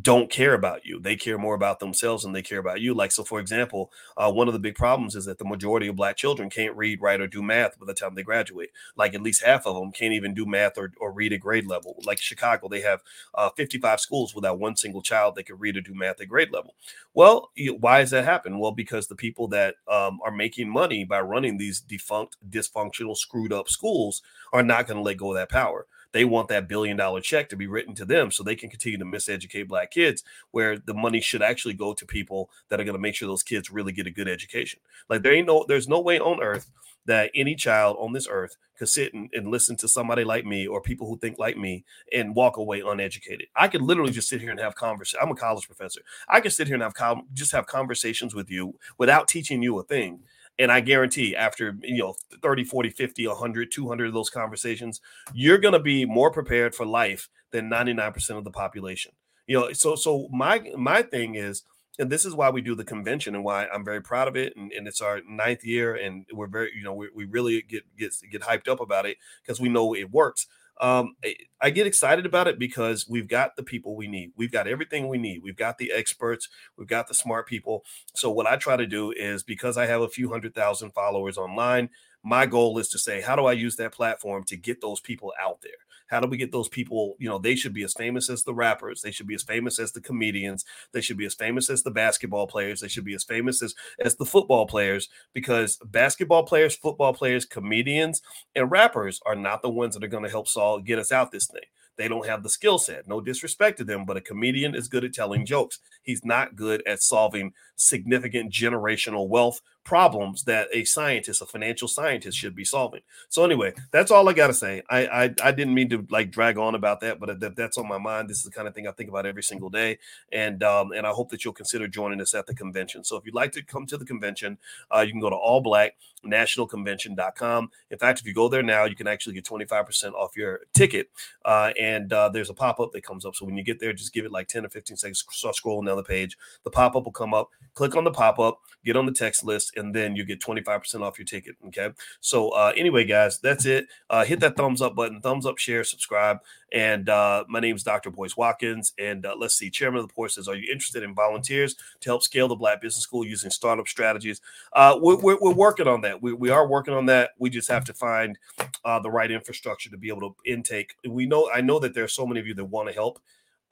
don't 0.01 0.31
care 0.31 0.55
about 0.55 0.85
you. 0.85 0.99
They 0.99 1.15
care 1.15 1.37
more 1.37 1.53
about 1.53 1.79
themselves 1.79 2.23
than 2.23 2.31
they 2.31 2.41
care 2.41 2.57
about 2.57 2.81
you. 2.81 2.95
Like, 2.95 3.11
so 3.11 3.23
for 3.23 3.39
example, 3.39 3.91
uh, 4.17 4.31
one 4.31 4.47
of 4.47 4.53
the 4.53 4.59
big 4.59 4.73
problems 4.73 5.15
is 5.15 5.25
that 5.25 5.37
the 5.37 5.45
majority 5.45 5.87
of 5.87 5.95
black 5.95 6.17
children 6.17 6.49
can't 6.49 6.75
read, 6.75 6.99
write, 6.99 7.21
or 7.21 7.27
do 7.27 7.43
math 7.43 7.79
by 7.79 7.85
the 7.85 7.93
time 7.93 8.15
they 8.15 8.23
graduate. 8.23 8.71
Like, 8.95 9.13
at 9.13 9.21
least 9.21 9.43
half 9.43 9.67
of 9.67 9.75
them 9.75 9.91
can't 9.91 10.13
even 10.13 10.33
do 10.33 10.47
math 10.47 10.79
or, 10.79 10.91
or 10.99 11.11
read 11.11 11.31
at 11.31 11.41
grade 11.41 11.67
level. 11.67 12.01
Like 12.07 12.19
Chicago, 12.19 12.67
they 12.67 12.81
have 12.81 13.03
uh, 13.35 13.51
55 13.51 13.99
schools 13.99 14.33
without 14.33 14.57
one 14.57 14.75
single 14.75 15.03
child 15.03 15.35
that 15.35 15.45
can 15.45 15.59
read 15.59 15.77
or 15.77 15.81
do 15.81 15.93
math 15.93 16.19
at 16.19 16.27
grade 16.27 16.51
level. 16.51 16.73
Well, 17.13 17.51
why 17.79 17.99
does 17.99 18.09
that 18.11 18.25
happen? 18.25 18.57
Well, 18.57 18.71
because 18.71 19.07
the 19.07 19.15
people 19.15 19.47
that 19.49 19.75
um, 19.87 20.19
are 20.25 20.31
making 20.31 20.69
money 20.69 21.03
by 21.03 21.21
running 21.21 21.57
these 21.57 21.79
defunct, 21.79 22.37
dysfunctional, 22.49 23.15
screwed 23.15 23.53
up 23.53 23.69
schools 23.69 24.23
are 24.51 24.63
not 24.63 24.87
going 24.87 24.97
to 24.97 25.03
let 25.03 25.17
go 25.17 25.29
of 25.31 25.37
that 25.37 25.49
power 25.49 25.85
they 26.13 26.23
want 26.23 26.47
that 26.47 26.69
billion 26.69 26.95
dollar 26.95 27.19
check 27.19 27.49
to 27.49 27.57
be 27.57 27.67
written 27.67 27.93
to 27.95 28.05
them 28.05 28.31
so 28.31 28.43
they 28.43 28.55
can 28.55 28.69
continue 28.69 28.97
to 28.97 29.05
miseducate 29.05 29.67
black 29.67 29.91
kids 29.91 30.23
where 30.51 30.77
the 30.77 30.93
money 30.93 31.19
should 31.19 31.41
actually 31.41 31.73
go 31.73 31.93
to 31.93 32.05
people 32.05 32.49
that 32.69 32.79
are 32.79 32.85
going 32.85 32.95
to 32.95 33.01
make 33.01 33.15
sure 33.15 33.27
those 33.27 33.43
kids 33.43 33.69
really 33.69 33.91
get 33.91 34.07
a 34.07 34.11
good 34.11 34.29
education 34.29 34.79
like 35.09 35.21
there 35.21 35.33
ain't 35.33 35.47
no 35.47 35.65
there's 35.67 35.87
no 35.87 35.99
way 35.99 36.19
on 36.19 36.41
earth 36.41 36.71
that 37.05 37.31
any 37.35 37.55
child 37.55 37.97
on 37.99 38.13
this 38.13 38.27
earth 38.29 38.55
could 38.77 38.87
sit 38.87 39.13
and, 39.13 39.29
and, 39.33 39.47
listen 39.47 39.75
to 39.75 39.87
somebody 39.87 40.23
like 40.23 40.45
me 40.45 40.65
or 40.65 40.81
people 40.81 41.07
who 41.07 41.17
think 41.17 41.37
like 41.37 41.57
me 41.57 41.83
and 42.11 42.35
walk 42.35 42.57
away 42.57 42.81
uneducated. 42.81 43.47
I 43.55 43.67
could 43.67 43.81
literally 43.81 44.11
just 44.11 44.29
sit 44.29 44.41
here 44.41 44.51
and 44.51 44.59
have 44.59 44.75
conversation. 44.75 45.19
I'm 45.21 45.31
a 45.31 45.35
college 45.35 45.67
professor. 45.67 46.01
I 46.27 46.39
could 46.39 46.53
sit 46.53 46.67
here 46.67 46.75
and 46.75 46.83
have 46.83 46.93
com- 46.93 47.27
just 47.33 47.51
have 47.51 47.67
conversations 47.67 48.33
with 48.33 48.49
you 48.49 48.75
without 48.97 49.27
teaching 49.27 49.61
you 49.61 49.77
a 49.79 49.83
thing 49.83 50.21
and 50.59 50.71
I 50.71 50.81
guarantee 50.81 51.35
after, 51.35 51.77
you 51.81 51.97
know, 51.97 52.15
30, 52.41 52.63
40, 52.63 52.89
50, 52.89 53.27
100, 53.27 53.71
200 53.71 54.07
of 54.07 54.13
those 54.13 54.29
conversations, 54.29 55.01
you're 55.33 55.57
going 55.57 55.73
to 55.73 55.79
be 55.79 56.05
more 56.05 56.31
prepared 56.31 56.75
for 56.75 56.85
life 56.85 57.29
than 57.51 57.69
99% 57.69 58.37
of 58.37 58.43
the 58.43 58.51
population. 58.51 59.13
You 59.47 59.59
know, 59.59 59.73
so 59.73 59.95
so 59.95 60.29
my 60.31 60.71
my 60.77 61.01
thing 61.01 61.35
is 61.35 61.63
and 61.99 62.09
this 62.09 62.25
is 62.25 62.33
why 62.33 62.49
we 62.49 62.61
do 62.61 62.75
the 62.75 62.83
convention 62.83 63.35
and 63.35 63.43
why 63.43 63.67
I'm 63.67 63.85
very 63.85 64.01
proud 64.01 64.27
of 64.27 64.35
it. 64.35 64.55
And, 64.55 64.71
and 64.71 64.87
it's 64.87 65.01
our 65.01 65.21
ninth 65.29 65.63
year, 65.63 65.93
and 65.95 66.25
we're 66.33 66.47
very, 66.47 66.71
you 66.75 66.83
know, 66.83 66.93
we, 66.93 67.09
we 67.13 67.25
really 67.25 67.61
get 67.61 67.83
get 67.97 68.13
get 68.31 68.41
hyped 68.41 68.67
up 68.67 68.79
about 68.79 69.05
it 69.05 69.17
because 69.41 69.59
we 69.59 69.69
know 69.69 69.93
it 69.93 70.11
works. 70.11 70.47
Um, 70.81 71.15
I 71.61 71.69
get 71.69 71.87
excited 71.87 72.25
about 72.25 72.47
it 72.47 72.59
because 72.59 73.07
we've 73.07 73.27
got 73.27 73.55
the 73.55 73.63
people 73.63 73.95
we 73.95 74.07
need. 74.07 74.33
We've 74.35 74.51
got 74.51 74.67
everything 74.67 75.07
we 75.07 75.17
need. 75.17 75.41
We've 75.43 75.55
got 75.55 75.77
the 75.77 75.91
experts. 75.91 76.49
We've 76.77 76.87
got 76.87 77.07
the 77.07 77.13
smart 77.13 77.47
people. 77.47 77.85
So 78.15 78.31
what 78.31 78.47
I 78.47 78.55
try 78.57 78.75
to 78.75 78.87
do 78.87 79.11
is 79.11 79.43
because 79.43 79.77
I 79.77 79.85
have 79.85 80.01
a 80.01 80.09
few 80.09 80.29
hundred 80.29 80.55
thousand 80.55 80.91
followers 80.91 81.37
online, 81.37 81.89
my 82.23 82.45
goal 82.45 82.77
is 82.79 82.87
to 82.89 82.99
say, 82.99 83.21
how 83.21 83.35
do 83.35 83.45
I 83.45 83.53
use 83.53 83.75
that 83.77 83.93
platform 83.93 84.43
to 84.45 84.57
get 84.57 84.81
those 84.81 84.99
people 84.99 85.33
out 85.39 85.61
there? 85.61 85.71
How 86.13 86.19
do 86.19 86.27
we 86.27 86.37
get 86.37 86.51
those 86.51 86.69
people? 86.69 87.15
You 87.17 87.27
know, 87.27 87.39
they 87.39 87.55
should 87.55 87.73
be 87.73 87.81
as 87.81 87.93
famous 87.93 88.29
as 88.29 88.43
the 88.43 88.53
rappers. 88.53 89.01
They 89.01 89.09
should 89.09 89.25
be 89.25 89.33
as 89.33 89.41
famous 89.41 89.79
as 89.79 89.93
the 89.93 89.99
comedians. 89.99 90.63
They 90.91 91.01
should 91.01 91.17
be 91.17 91.25
as 91.25 91.33
famous 91.33 91.71
as 91.71 91.81
the 91.81 91.89
basketball 91.89 92.45
players. 92.45 92.81
They 92.81 92.87
should 92.87 93.03
be 93.03 93.15
as 93.15 93.23
famous 93.23 93.63
as 93.63 93.73
as 93.99 94.15
the 94.15 94.25
football 94.25 94.67
players 94.67 95.09
because 95.33 95.77
basketball 95.83 96.43
players, 96.43 96.75
football 96.75 97.15
players, 97.15 97.45
comedians, 97.45 98.21
and 98.55 98.69
rappers 98.69 99.21
are 99.25 99.35
not 99.35 99.63
the 99.63 99.71
ones 99.71 99.95
that 99.95 100.03
are 100.03 100.07
going 100.07 100.23
to 100.23 100.29
help 100.29 100.47
solve 100.47 100.85
get 100.85 100.99
us 100.99 101.11
out 101.11 101.31
this 101.31 101.47
thing. 101.47 101.63
They 101.95 102.07
don't 102.07 102.27
have 102.27 102.43
the 102.43 102.49
skill 102.49 102.77
set. 102.77 103.07
No 103.07 103.19
disrespect 103.19 103.79
to 103.79 103.83
them, 103.83 104.05
but 104.05 104.17
a 104.17 104.21
comedian 104.21 104.75
is 104.75 104.87
good 104.87 105.03
at 105.03 105.13
telling 105.13 105.45
jokes. 105.45 105.79
He's 106.03 106.23
not 106.23 106.55
good 106.55 106.83
at 106.87 107.01
solving 107.01 107.53
significant 107.75 108.51
generational 108.51 109.27
wealth 109.27 109.61
problems 109.83 110.43
that 110.43 110.67
a 110.71 110.83
scientist, 110.85 111.41
a 111.41 111.45
financial 111.45 111.87
scientist, 111.87 112.37
should 112.37 112.55
be 112.55 112.65
solving. 112.65 113.01
So 113.29 113.43
anyway, 113.43 113.73
that's 113.91 114.11
all 114.11 114.27
I 114.29 114.33
got 114.33 114.47
to 114.47 114.53
say. 114.53 114.81
I, 114.89 115.07
I, 115.07 115.23
I 115.43 115.51
didn't 115.51 115.73
mean 115.73 115.89
to 115.89 116.07
like 116.09 116.31
drag 116.31 116.57
on 116.57 116.75
about 116.75 117.01
that, 117.01 117.19
but 117.19 117.39
that, 117.39 117.55
that's 117.55 117.77
on 117.77 117.87
my 117.87 117.97
mind. 117.97 118.29
This 118.29 118.37
is 118.37 118.43
the 118.43 118.51
kind 118.51 118.67
of 118.67 118.75
thing 118.75 118.87
I 118.87 118.91
think 118.91 119.09
about 119.09 119.25
every 119.25 119.43
single 119.43 119.69
day, 119.69 119.99
and 120.31 120.63
um, 120.63 120.91
and 120.91 121.05
I 121.05 121.11
hope 121.11 121.29
that 121.29 121.43
you'll 121.43 121.53
consider 121.53 121.87
joining 121.87 122.21
us 122.21 122.33
at 122.33 122.47
the 122.47 122.55
convention. 122.55 123.03
So 123.03 123.17
if 123.17 123.25
you'd 123.25 123.35
like 123.35 123.51
to 123.53 123.63
come 123.63 123.85
to 123.87 123.97
the 123.97 124.05
convention, 124.05 124.57
uh, 124.93 125.01
you 125.01 125.11
can 125.11 125.21
go 125.21 125.29
to 125.29 125.35
All 125.35 125.61
Black 125.61 125.95
nationalconvention.com. 126.25 127.71
In 127.91 127.97
fact, 127.97 128.19
if 128.19 128.25
you 128.25 128.33
go 128.33 128.47
there 128.47 128.63
now, 128.63 128.85
you 128.85 128.95
can 128.95 129.07
actually 129.07 129.35
get 129.35 129.45
25% 129.45 130.13
off 130.13 130.35
your 130.35 130.61
ticket. 130.73 131.09
Uh, 131.43 131.71
and 131.79 132.11
uh, 132.11 132.29
there's 132.29 132.49
a 132.49 132.53
pop 132.53 132.79
up 132.79 132.91
that 132.93 133.03
comes 133.03 133.25
up. 133.25 133.35
So 133.35 133.45
when 133.45 133.57
you 133.57 133.63
get 133.63 133.79
there, 133.79 133.93
just 133.93 134.13
give 134.13 134.25
it 134.25 134.31
like 134.31 134.47
10 134.47 134.65
or 134.65 134.69
15 134.69 134.97
seconds, 134.97 135.23
start 135.31 135.55
scrolling 135.55 135.85
down 135.85 135.97
the 135.97 136.03
page. 136.03 136.37
The 136.63 136.71
pop 136.71 136.95
up 136.95 137.05
will 137.05 137.11
come 137.11 137.33
up. 137.33 137.49
Click 137.73 137.95
on 137.95 138.03
the 138.03 138.11
pop 138.11 138.39
up, 138.39 138.59
get 138.85 138.95
on 138.95 139.05
the 139.05 139.11
text 139.11 139.43
list, 139.43 139.72
and 139.75 139.93
then 139.93 140.15
you 140.15 140.23
get 140.25 140.39
25% 140.41 141.01
off 141.01 141.17
your 141.17 141.25
ticket. 141.25 141.55
Okay. 141.67 141.89
So, 142.21 142.49
uh, 142.49 142.73
anyway, 142.75 143.05
guys, 143.05 143.39
that's 143.39 143.65
it. 143.65 143.87
Uh, 144.09 144.25
hit 144.25 144.39
that 144.41 144.55
thumbs 144.55 144.81
up 144.81 144.95
button, 144.95 145.21
thumbs 145.21 145.45
up, 145.45 145.57
share, 145.57 145.83
subscribe. 145.83 146.39
And 146.71 147.07
uh, 147.07 147.43
my 147.47 147.59
name 147.59 147.75
is 147.75 147.83
Dr. 147.83 148.09
Boyce 148.09 148.35
Watkins. 148.35 148.93
And 148.97 149.25
uh, 149.25 149.35
let's 149.37 149.55
see, 149.55 149.69
Chairman 149.69 150.01
of 150.01 150.07
the 150.07 150.13
Board 150.13 150.31
says, 150.31 150.47
Are 150.47 150.55
you 150.55 150.71
interested 150.71 151.03
in 151.03 151.13
volunteers 151.13 151.75
to 151.99 152.09
help 152.09 152.23
scale 152.23 152.47
the 152.47 152.55
Black 152.55 152.81
Business 152.81 153.03
School 153.03 153.25
using 153.25 153.51
startup 153.51 153.87
strategies? 153.87 154.41
Uh, 154.73 154.97
we're, 154.99 155.17
we're, 155.17 155.37
we're, 155.39 155.53
working 155.53 155.87
on 155.87 156.01
that. 156.01 156.21
We, 156.21 156.33
we 156.33 156.49
are 156.49 156.67
working 156.67 156.95
on 156.95 157.05
that. 157.05 157.31
We 157.37 157.49
just 157.49 157.69
have 157.69 157.85
to 157.85 157.93
find 157.93 158.37
uh, 158.83 158.99
the 158.99 159.11
right 159.11 159.29
infrastructure 159.29 159.89
to 159.91 159.97
be 159.97 160.09
able 160.09 160.21
to 160.21 160.35
intake. 160.51 160.95
We 161.07 161.25
know, 161.27 161.49
I 161.53 161.61
know 161.61 161.79
that 161.79 161.93
there 161.93 162.03
are 162.03 162.09
so 162.09 162.25
many 162.25 162.39
of 162.39 162.47
you 162.47 162.55
that 162.55 162.65
want 162.65 162.89
to 162.89 162.93
help. 162.93 163.19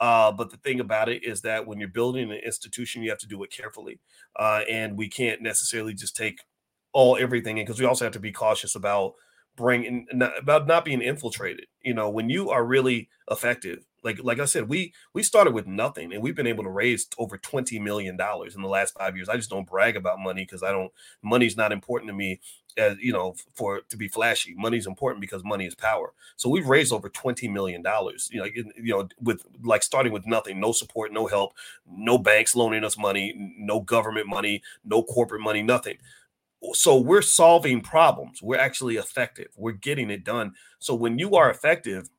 Uh, 0.02 0.34
but 0.34 0.52
the 0.52 0.58
thing 0.58 0.82
about 0.82 1.10
it 1.10 1.24
is 1.24 1.42
that 1.44 1.68
when 1.68 1.80
you're 1.80 1.88
building 1.88 2.32
an 2.32 2.40
institution, 2.46 3.04
you 3.04 3.12
have 3.12 3.20
to 3.20 3.28
do 3.28 3.44
it 3.44 3.52
carefully, 3.52 4.02
uh, 4.40 4.64
and 4.70 4.98
we 4.98 5.08
can't 5.08 5.42
necessarily 5.44 5.94
just 5.94 6.18
take 6.18 6.40
all 6.94 7.18
everything 7.18 7.60
in 7.60 7.66
because 7.66 7.80
we 7.80 7.86
also 7.86 8.06
have 8.06 8.14
to 8.14 8.20
be 8.20 8.32
cautious 8.34 8.76
about 8.76 9.14
bringing 9.56 10.08
about 10.40 10.68
not 10.68 10.86
being 10.86 11.02
infiltrated. 11.02 11.68
You 11.84 11.94
know, 11.94 12.10
when 12.10 12.30
you 12.30 12.50
are 12.50 12.66
really 12.66 13.10
effective, 13.30 13.86
like 14.04 14.24
like 14.24 14.40
I 14.40 14.46
said, 14.46 14.68
we 14.70 14.94
we 15.14 15.24
started 15.24 15.54
with 15.54 15.68
nothing 15.68 16.14
and 16.14 16.22
we've 16.22 16.36
been 16.36 16.48
able 16.48 16.64
to 16.64 16.70
raise 16.70 17.08
over 17.18 17.38
20 17.38 17.80
million 17.80 18.18
dollars 18.18 18.56
in 18.56 18.62
the 18.62 18.68
last 18.68 18.96
5 18.98 19.16
years. 19.16 19.30
I 19.30 19.38
just 19.38 19.50
don't 19.50 19.68
brag 19.68 19.96
about 19.96 20.20
money 20.20 20.44
because 20.44 20.64
I 20.64 20.72
don't 20.72 20.92
money's 21.22 21.58
not 21.58 21.72
important 21.72 22.10
to 22.10 22.16
me 22.16 22.40
as 22.78 22.98
you 23.00 23.12
know 23.14 23.36
for 23.54 23.82
to 23.90 23.98
be 23.98 24.08
flashy. 24.08 24.54
Money's 24.58 24.88
important 24.88 25.22
because 25.22 25.44
money 25.44 25.66
is 25.66 25.76
power. 25.76 26.14
So 26.36 26.50
we've 26.50 26.68
raised 26.68 26.94
over 26.94 27.10
20 27.10 27.48
million 27.48 27.82
dollars, 27.82 28.30
you 28.32 28.38
know, 28.38 28.44
like, 28.44 28.56
you 28.56 28.66
know 28.78 29.08
with 29.22 29.46
like 29.64 29.84
starting 29.84 30.14
with 30.14 30.26
nothing, 30.26 30.60
no 30.60 30.72
support, 30.72 31.12
no 31.12 31.28
help, 31.28 31.54
no 31.86 32.18
banks 32.18 32.56
loaning 32.56 32.84
us 32.84 32.98
money, 32.98 33.54
no 33.58 33.82
government 33.82 34.28
money, 34.28 34.62
no 34.84 35.04
corporate 35.04 35.42
money, 35.42 35.62
nothing 35.62 35.98
so 36.74 37.00
we're 37.00 37.22
solving 37.22 37.82
problems 37.82 38.42
we're 38.42 38.60
actually 38.60 38.96
effective 38.96 39.48
we're 39.58 39.72
getting 39.72 40.12
it 40.12 40.24
done 40.24 40.54
so 40.80 40.94
when 40.94 41.18
you 41.18 41.36
are 41.36 41.50
effective 41.50 42.10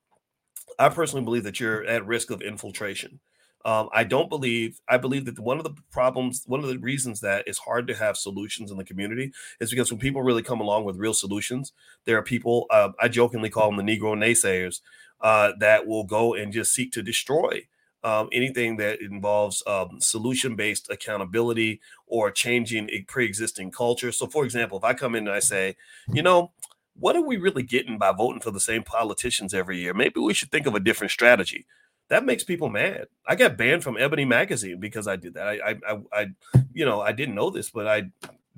i 0.79 0.89
personally 0.89 1.25
believe 1.25 1.45
that 1.45 1.61
you're 1.61 1.85
at 1.85 2.07
risk 2.07 2.31
of 2.31 2.43
infiltration 2.43 3.21
um, 3.65 3.89
i 3.93 4.05
don't 4.05 4.29
believe 4.29 4.81
i 4.89 4.97
believe 4.97 5.25
that 5.25 5.39
one 5.39 5.59
of 5.59 5.65
the 5.65 5.75
problems 5.91 6.43
one 6.47 6.61
of 6.61 6.69
the 6.69 6.79
reasons 6.79 7.21
that 7.21 7.45
it's 7.47 7.59
hard 7.59 7.87
to 7.87 7.95
have 7.95 8.17
solutions 8.17 8.71
in 8.71 8.77
the 8.77 8.85
community 8.85 9.33
is 9.61 9.71
because 9.71 9.91
when 9.91 10.01
people 10.01 10.23
really 10.23 10.43
come 10.43 10.61
along 10.61 10.85
with 10.85 10.97
real 10.97 11.15
solutions 11.15 11.73
there 12.05 12.17
are 12.17 12.23
people 12.23 12.67
uh, 12.71 12.91
i 13.01 13.09
jokingly 13.09 13.51
call 13.51 13.71
them 13.71 13.85
the 13.85 13.97
negro 13.97 14.17
naysayers 14.17 14.81
uh, 15.21 15.53
that 15.61 15.87
will 15.87 16.05
go 16.05 16.35
and 16.35 16.53
just 16.53 16.75
seek 16.75 16.91
to 16.93 17.03
destroy 17.03 17.63
um, 18.05 18.29
anything 18.33 18.77
that 18.79 19.01
involves 19.01 19.63
um, 19.67 20.01
solution 20.01 20.57
based 20.57 20.91
accountability 20.91 21.81
or 22.07 22.31
changing 22.31 22.91
a 22.91 23.03
pre 23.03 23.25
existing 23.25 23.71
culture. 23.71 24.11
So, 24.13 24.27
for 24.27 24.45
example, 24.45 24.79
if 24.79 24.85
I 24.85 24.95
come 24.95 25.15
in 25.15 25.29
and 25.29 25.37
I 25.37 25.41
say, 25.41 25.77
you 26.13 26.23
know, 26.23 26.53
what 26.95 27.17
are 27.17 27.23
we 27.23 27.37
really 27.37 27.63
getting 27.63 27.99
by 27.99 28.13
voting 28.13 28.41
for 28.41 28.51
the 28.51 28.61
same 28.61 28.83
politicians 28.83 29.55
every 29.55 29.79
year? 29.81 29.95
Maybe 29.95 30.21
we 30.21 30.35
should 30.35 30.51
think 30.51 30.67
of 30.67 30.75
a 30.75 30.81
different 30.81 31.11
strategy. 31.11 31.67
That 32.09 32.25
makes 32.27 32.45
people 32.45 32.69
mad. 32.69 33.07
I 33.27 33.37
got 33.37 33.57
banned 33.57 33.83
from 33.83 33.97
Ebony 33.97 34.25
magazine 34.25 34.79
because 34.79 35.09
I 35.09 35.17
did 35.17 35.35
that. 35.35 35.47
I, 35.47 35.77
I, 35.89 35.99
I, 36.13 36.27
you 36.73 36.85
know, 36.85 37.01
I 37.01 37.13
didn't 37.13 37.35
know 37.35 37.51
this, 37.51 37.71
but 37.71 37.87
I, 37.87 38.11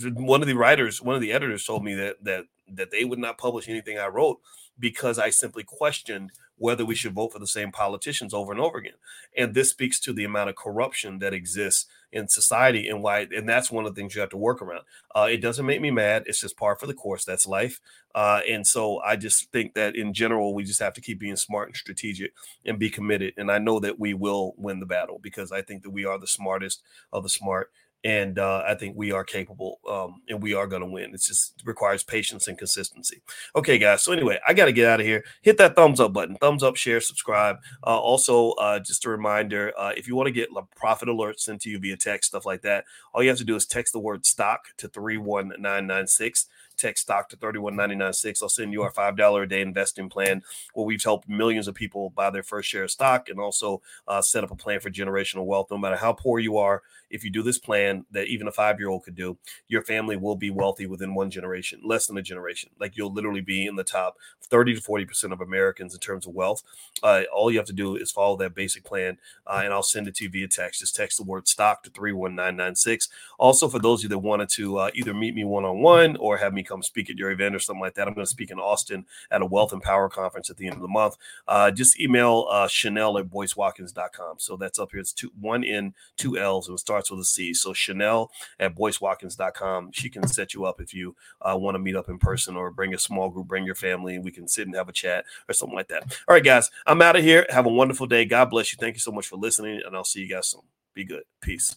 one 0.03 0.41
of 0.41 0.49
the 0.49 0.57
writers, 0.57 1.01
one 1.01 1.15
of 1.15 1.21
the 1.21 1.33
editors 1.33 1.65
told 1.65 1.85
me 1.85 1.95
that 1.95 2.17
that 2.25 2.45
that 2.73 2.91
they 2.91 3.05
would 3.05 3.19
not 3.19 3.39
publish 3.39 3.69
anything 3.69 3.99
I 3.99 4.07
wrote 4.07 4.41
because 4.79 5.19
I 5.19 5.31
simply 5.31 5.65
questioned 5.65 6.33
whether 6.57 6.85
we 6.85 6.95
should 6.95 7.15
vote 7.15 7.33
for 7.33 7.39
the 7.39 7.47
same 7.47 7.73
politicians 7.73 8.33
over 8.33 8.53
and 8.53 8.61
over 8.61 8.79
again. 8.79 8.95
And 9.37 9.55
this 9.55 9.71
speaks 9.71 9.99
to 10.01 10.13
the 10.13 10.25
amount 10.25 10.51
of 10.51 10.57
corruption 10.57 11.19
that 11.19 11.35
exists 11.35 11.87
in 12.13 12.29
society 12.29 12.89
and 12.89 13.03
why, 13.03 13.27
and 13.35 13.49
that's 13.49 13.73
one 13.73 13.85
of 13.85 13.95
the 13.95 14.01
things 14.01 14.15
you 14.15 14.21
have 14.21 14.31
to 14.31 14.37
work 14.37 14.63
around. 14.63 14.83
Uh, 15.15 15.27
it 15.29 15.39
doesn't 15.39 15.67
make 15.67 15.81
me 15.81 15.91
mad. 15.91 16.23
It's 16.27 16.41
just 16.41 16.57
par 16.57 16.77
for 16.77 16.87
the 16.87 16.95
course. 16.95 17.25
That's 17.25 17.47
life. 17.47 17.81
Uh, 18.15 18.41
and 18.49 18.65
so 18.65 19.01
I 19.01 19.17
just 19.17 19.51
think 19.51 19.75
that 19.75 19.97
in 19.97 20.15
general, 20.15 20.55
we 20.55 20.63
just 20.63 20.81
have 20.81 20.95
to 20.95 21.01
keep 21.01 21.19
being 21.19 21.35
smart 21.35 21.69
and 21.69 21.77
strategic 21.77 22.33
and 22.65 22.79
be 22.79 22.89
committed. 22.89 23.35
And 23.37 23.51
I 23.51 23.59
know 23.59 23.81
that 23.81 23.99
we 23.99 24.15
will 24.15 24.55
win 24.57 24.79
the 24.79 24.87
battle 24.87 25.19
because 25.21 25.51
I 25.51 25.63
think 25.63 25.83
that 25.83 25.91
we 25.91 26.05
are 26.05 26.19
the 26.19 26.29
smartest 26.29 26.83
of 27.13 27.25
the 27.25 27.29
smart 27.29 27.73
and 28.05 28.39
uh, 28.39 28.63
I 28.67 28.75
think 28.75 28.97
we 28.97 29.13
are 29.13 29.25
capable, 29.25 29.81
um, 29.91 30.21
and 30.29 30.43
we 30.43 30.53
are 30.53 30.67
going 30.67 30.83
to 30.83 30.89
win. 30.89 31.15
It 31.15 31.23
just 31.23 31.55
requires 31.65 32.03
patience 32.03 32.49
and 32.49 32.59
consistency. 32.59 33.23
Okay, 33.57 33.79
guys. 33.79 34.03
So 34.03 34.13
anyway, 34.13 34.39
I 34.47 34.53
got 34.53 34.67
to 34.67 34.73
get 34.73 34.87
out 34.87 35.01
of 35.01 35.07
here. 35.07 35.25
Hit 35.41 35.57
that 35.59 35.75
thumbs 35.75 36.01
up 36.01 36.13
button, 36.13 36.37
thumbs 36.37 36.63
up, 36.63 36.77
share, 36.77 37.01
subscribe. 37.01 37.57
Uh, 37.83 37.99
also, 37.99 38.51
uh, 38.53 38.79
just 38.79 39.07
a 39.07 39.09
reminder: 39.09 39.73
uh, 39.79 39.93
if 39.97 40.07
you 40.07 40.15
want 40.15 40.27
to 40.27 40.33
get 40.33 40.51
profit 40.77 41.09
alerts 41.09 41.41
sent 41.41 41.63
to 41.63 41.71
you 41.71 41.79
via 41.79 41.97
text, 41.97 42.29
stuff 42.29 42.45
like 42.45 42.61
that, 42.63 42.85
all 43.15 43.23
you 43.23 43.31
have 43.31 43.39
to 43.39 43.45
do 43.45 43.57
is 43.57 43.65
text 43.65 43.95
the 43.95 44.01
word 44.01 44.27
"stock" 44.27 44.67
to 44.77 44.89
three 44.89 45.17
one 45.17 45.53
nine 45.59 45.87
nine 45.87 46.07
six 46.07 46.47
text 46.77 47.03
stock 47.05 47.29
to 47.29 47.37
31996 47.37 48.43
i'll 48.43 48.49
send 48.49 48.73
you 48.73 48.83
our 48.83 48.93
$5 48.93 49.43
a 49.43 49.47
day 49.47 49.61
investing 49.61 50.09
plan 50.09 50.43
where 50.75 50.87
we've 50.87 51.03
helped 51.03 51.29
millions 51.29 51.69
of 51.69 51.75
people 51.75 52.11
buy 52.11 52.31
their 52.31 52.43
first 52.43 52.69
share 52.69 52.85
of 52.85 52.91
stock 52.91 53.29
and 53.29 53.41
also 53.41 53.81
uh, 54.09 54.23
set 54.23 54.45
up 54.45 54.51
a 54.51 54.57
plan 54.57 54.81
for 54.81 54.91
generational 54.91 55.45
wealth 55.47 55.71
no 55.71 55.79
matter 55.79 55.97
how 55.97 56.13
poor 56.13 56.39
you 56.39 56.59
are 56.59 56.83
if 57.15 57.23
you 57.23 57.31
do 57.31 57.45
this 57.45 57.59
plan 57.59 58.05
that 58.11 58.27
even 58.27 58.49
a 58.49 58.53
five 58.53 58.81
year 58.81 58.89
old 58.89 59.05
could 59.05 59.15
do, 59.15 59.39
your 59.69 59.83
family 59.83 60.17
will 60.17 60.35
be 60.35 60.51
wealthy 60.51 60.87
within 60.87 61.15
one 61.15 61.31
generation, 61.31 61.81
less 61.85 62.09
than 62.09 62.19
a 62.19 62.23
generation. 62.23 62.71
Like 62.81 62.97
you'll 62.97 63.13
literally 63.13 63.41
be 63.41 63.67
in 63.67 63.77
the 63.77 63.85
top 63.85 64.17
30 64.51 64.75
to 64.75 64.81
40% 64.81 65.33
of 65.33 65.41
Americans 65.41 65.95
in 65.95 66.01
terms 66.01 66.27
of 66.27 66.35
wealth. 66.35 66.65
Uh, 67.05 67.23
all 67.33 67.53
you 67.53 67.59
have 67.59 67.69
to 67.69 67.73
do 67.73 67.95
is 67.95 68.11
follow 68.11 68.37
that 68.39 68.57
basic 68.57 68.83
plan, 68.83 69.19
uh, 69.47 69.61
and 69.65 69.73
I'll 69.73 69.83
send 69.85 70.09
it 70.09 70.17
to 70.17 70.25
you 70.25 70.31
via 70.31 70.49
text. 70.49 70.81
Just 70.81 70.97
text 70.97 71.17
the 71.17 71.25
word 71.25 71.47
stock 71.47 71.85
to 71.85 71.91
31996. 71.91 73.09
Also, 73.39 73.69
for 73.69 73.79
those 73.79 74.01
of 74.01 74.05
you 74.05 74.09
that 74.09 74.19
wanted 74.19 74.49
to 74.51 74.79
uh, 74.79 74.91
either 74.95 75.15
meet 75.15 75.37
me 75.37 75.45
one 75.45 75.65
on 75.65 75.79
one 75.79 76.17
or 76.17 76.39
have 76.39 76.53
me 76.53 76.64
come 76.65 76.83
speak 76.83 77.11
at 77.11 77.17
your 77.17 77.31
event 77.31 77.55
or 77.55 77.59
something 77.59 77.81
like 77.81 77.95
that, 77.95 78.09
I'm 78.09 78.15
going 78.15 78.27
to 78.27 78.31
speak 78.31 78.51
in 78.51 78.59
Austin 78.59 79.07
at 79.31 79.43
a 79.43 79.47
Wealth 79.47 79.73
and 79.73 79.83
Power 79.83 80.09
conference 80.09 80.51
at 80.51 80.57
the 80.57 80.67
end 80.67 80.77
of 80.77 80.83
the 80.83 80.89
month. 80.89 81.17
Uh, 81.47 81.71
just 81.71 82.01
email 82.01 82.47
uh, 82.51 82.69
Chanel 82.69 83.19
at 83.19 83.31
boycewatkins.com. 83.31 84.39
So 84.39 84.57
that's 84.57 84.79
up 84.79 84.91
here. 84.93 85.01
It's 85.01 85.13
two, 85.13 85.31
one 85.41 85.65
N, 85.65 85.95
two 86.17 86.39
L's, 86.39 86.69
and 86.69 86.77
it 86.77 86.81
starts 86.81 87.11
with 87.11 87.21
a 87.21 87.25
C. 87.25 87.55
So 87.55 87.73
Chanel 87.73 88.31
at 88.59 88.75
boycewatkins.com. 88.75 89.93
She 89.93 90.11
can 90.11 90.27
set 90.27 90.55
you 90.55 90.65
up 90.65 90.81
if 90.81 90.95
you 90.95 91.17
uh, 91.41 91.57
want 91.57 91.75
to 91.75 91.79
meet 91.79 91.97
up 91.97 92.09
in 92.09 92.19
person 92.19 92.57
or 92.57 92.71
bring 92.71 92.95
a 92.95 92.99
small 92.99 93.31
group, 93.31 93.47
bring 93.47 93.65
your 93.65 93.75
family, 93.75 94.15
and 94.15 94.25
we 94.25 94.31
can 94.31 94.49
sit 94.49 94.67
and 94.67 94.77
have 94.77 94.89
a 94.89 94.93
chat 94.93 95.25
or 95.49 95.53
something 95.53 95.77
like 95.77 95.89
that. 95.89 96.03
All 96.29 96.35
right, 96.35 96.45
guys, 96.45 96.71
I'm 96.87 97.03
out 97.03 97.17
of 97.17 97.25
here. 97.25 97.47
Have 97.51 97.67
a 97.67 97.71
wonderful 97.71 98.07
day. 98.07 98.25
God 98.25 98.51
bless 98.51 98.73
you. 98.73 98.79
Thank 98.81 98.97
you 98.97 99.01
so 99.01 99.13
much 99.13 99.27
for 99.27 99.37
listening, 99.37 99.81
and 99.85 99.97
I'll 99.97 100.05
see 100.05 100.21
you 100.21 100.29
guys 100.29 100.49
soon. 100.49 100.63
Be 100.95 101.05
good. 101.05 101.25
Peace. 101.41 101.77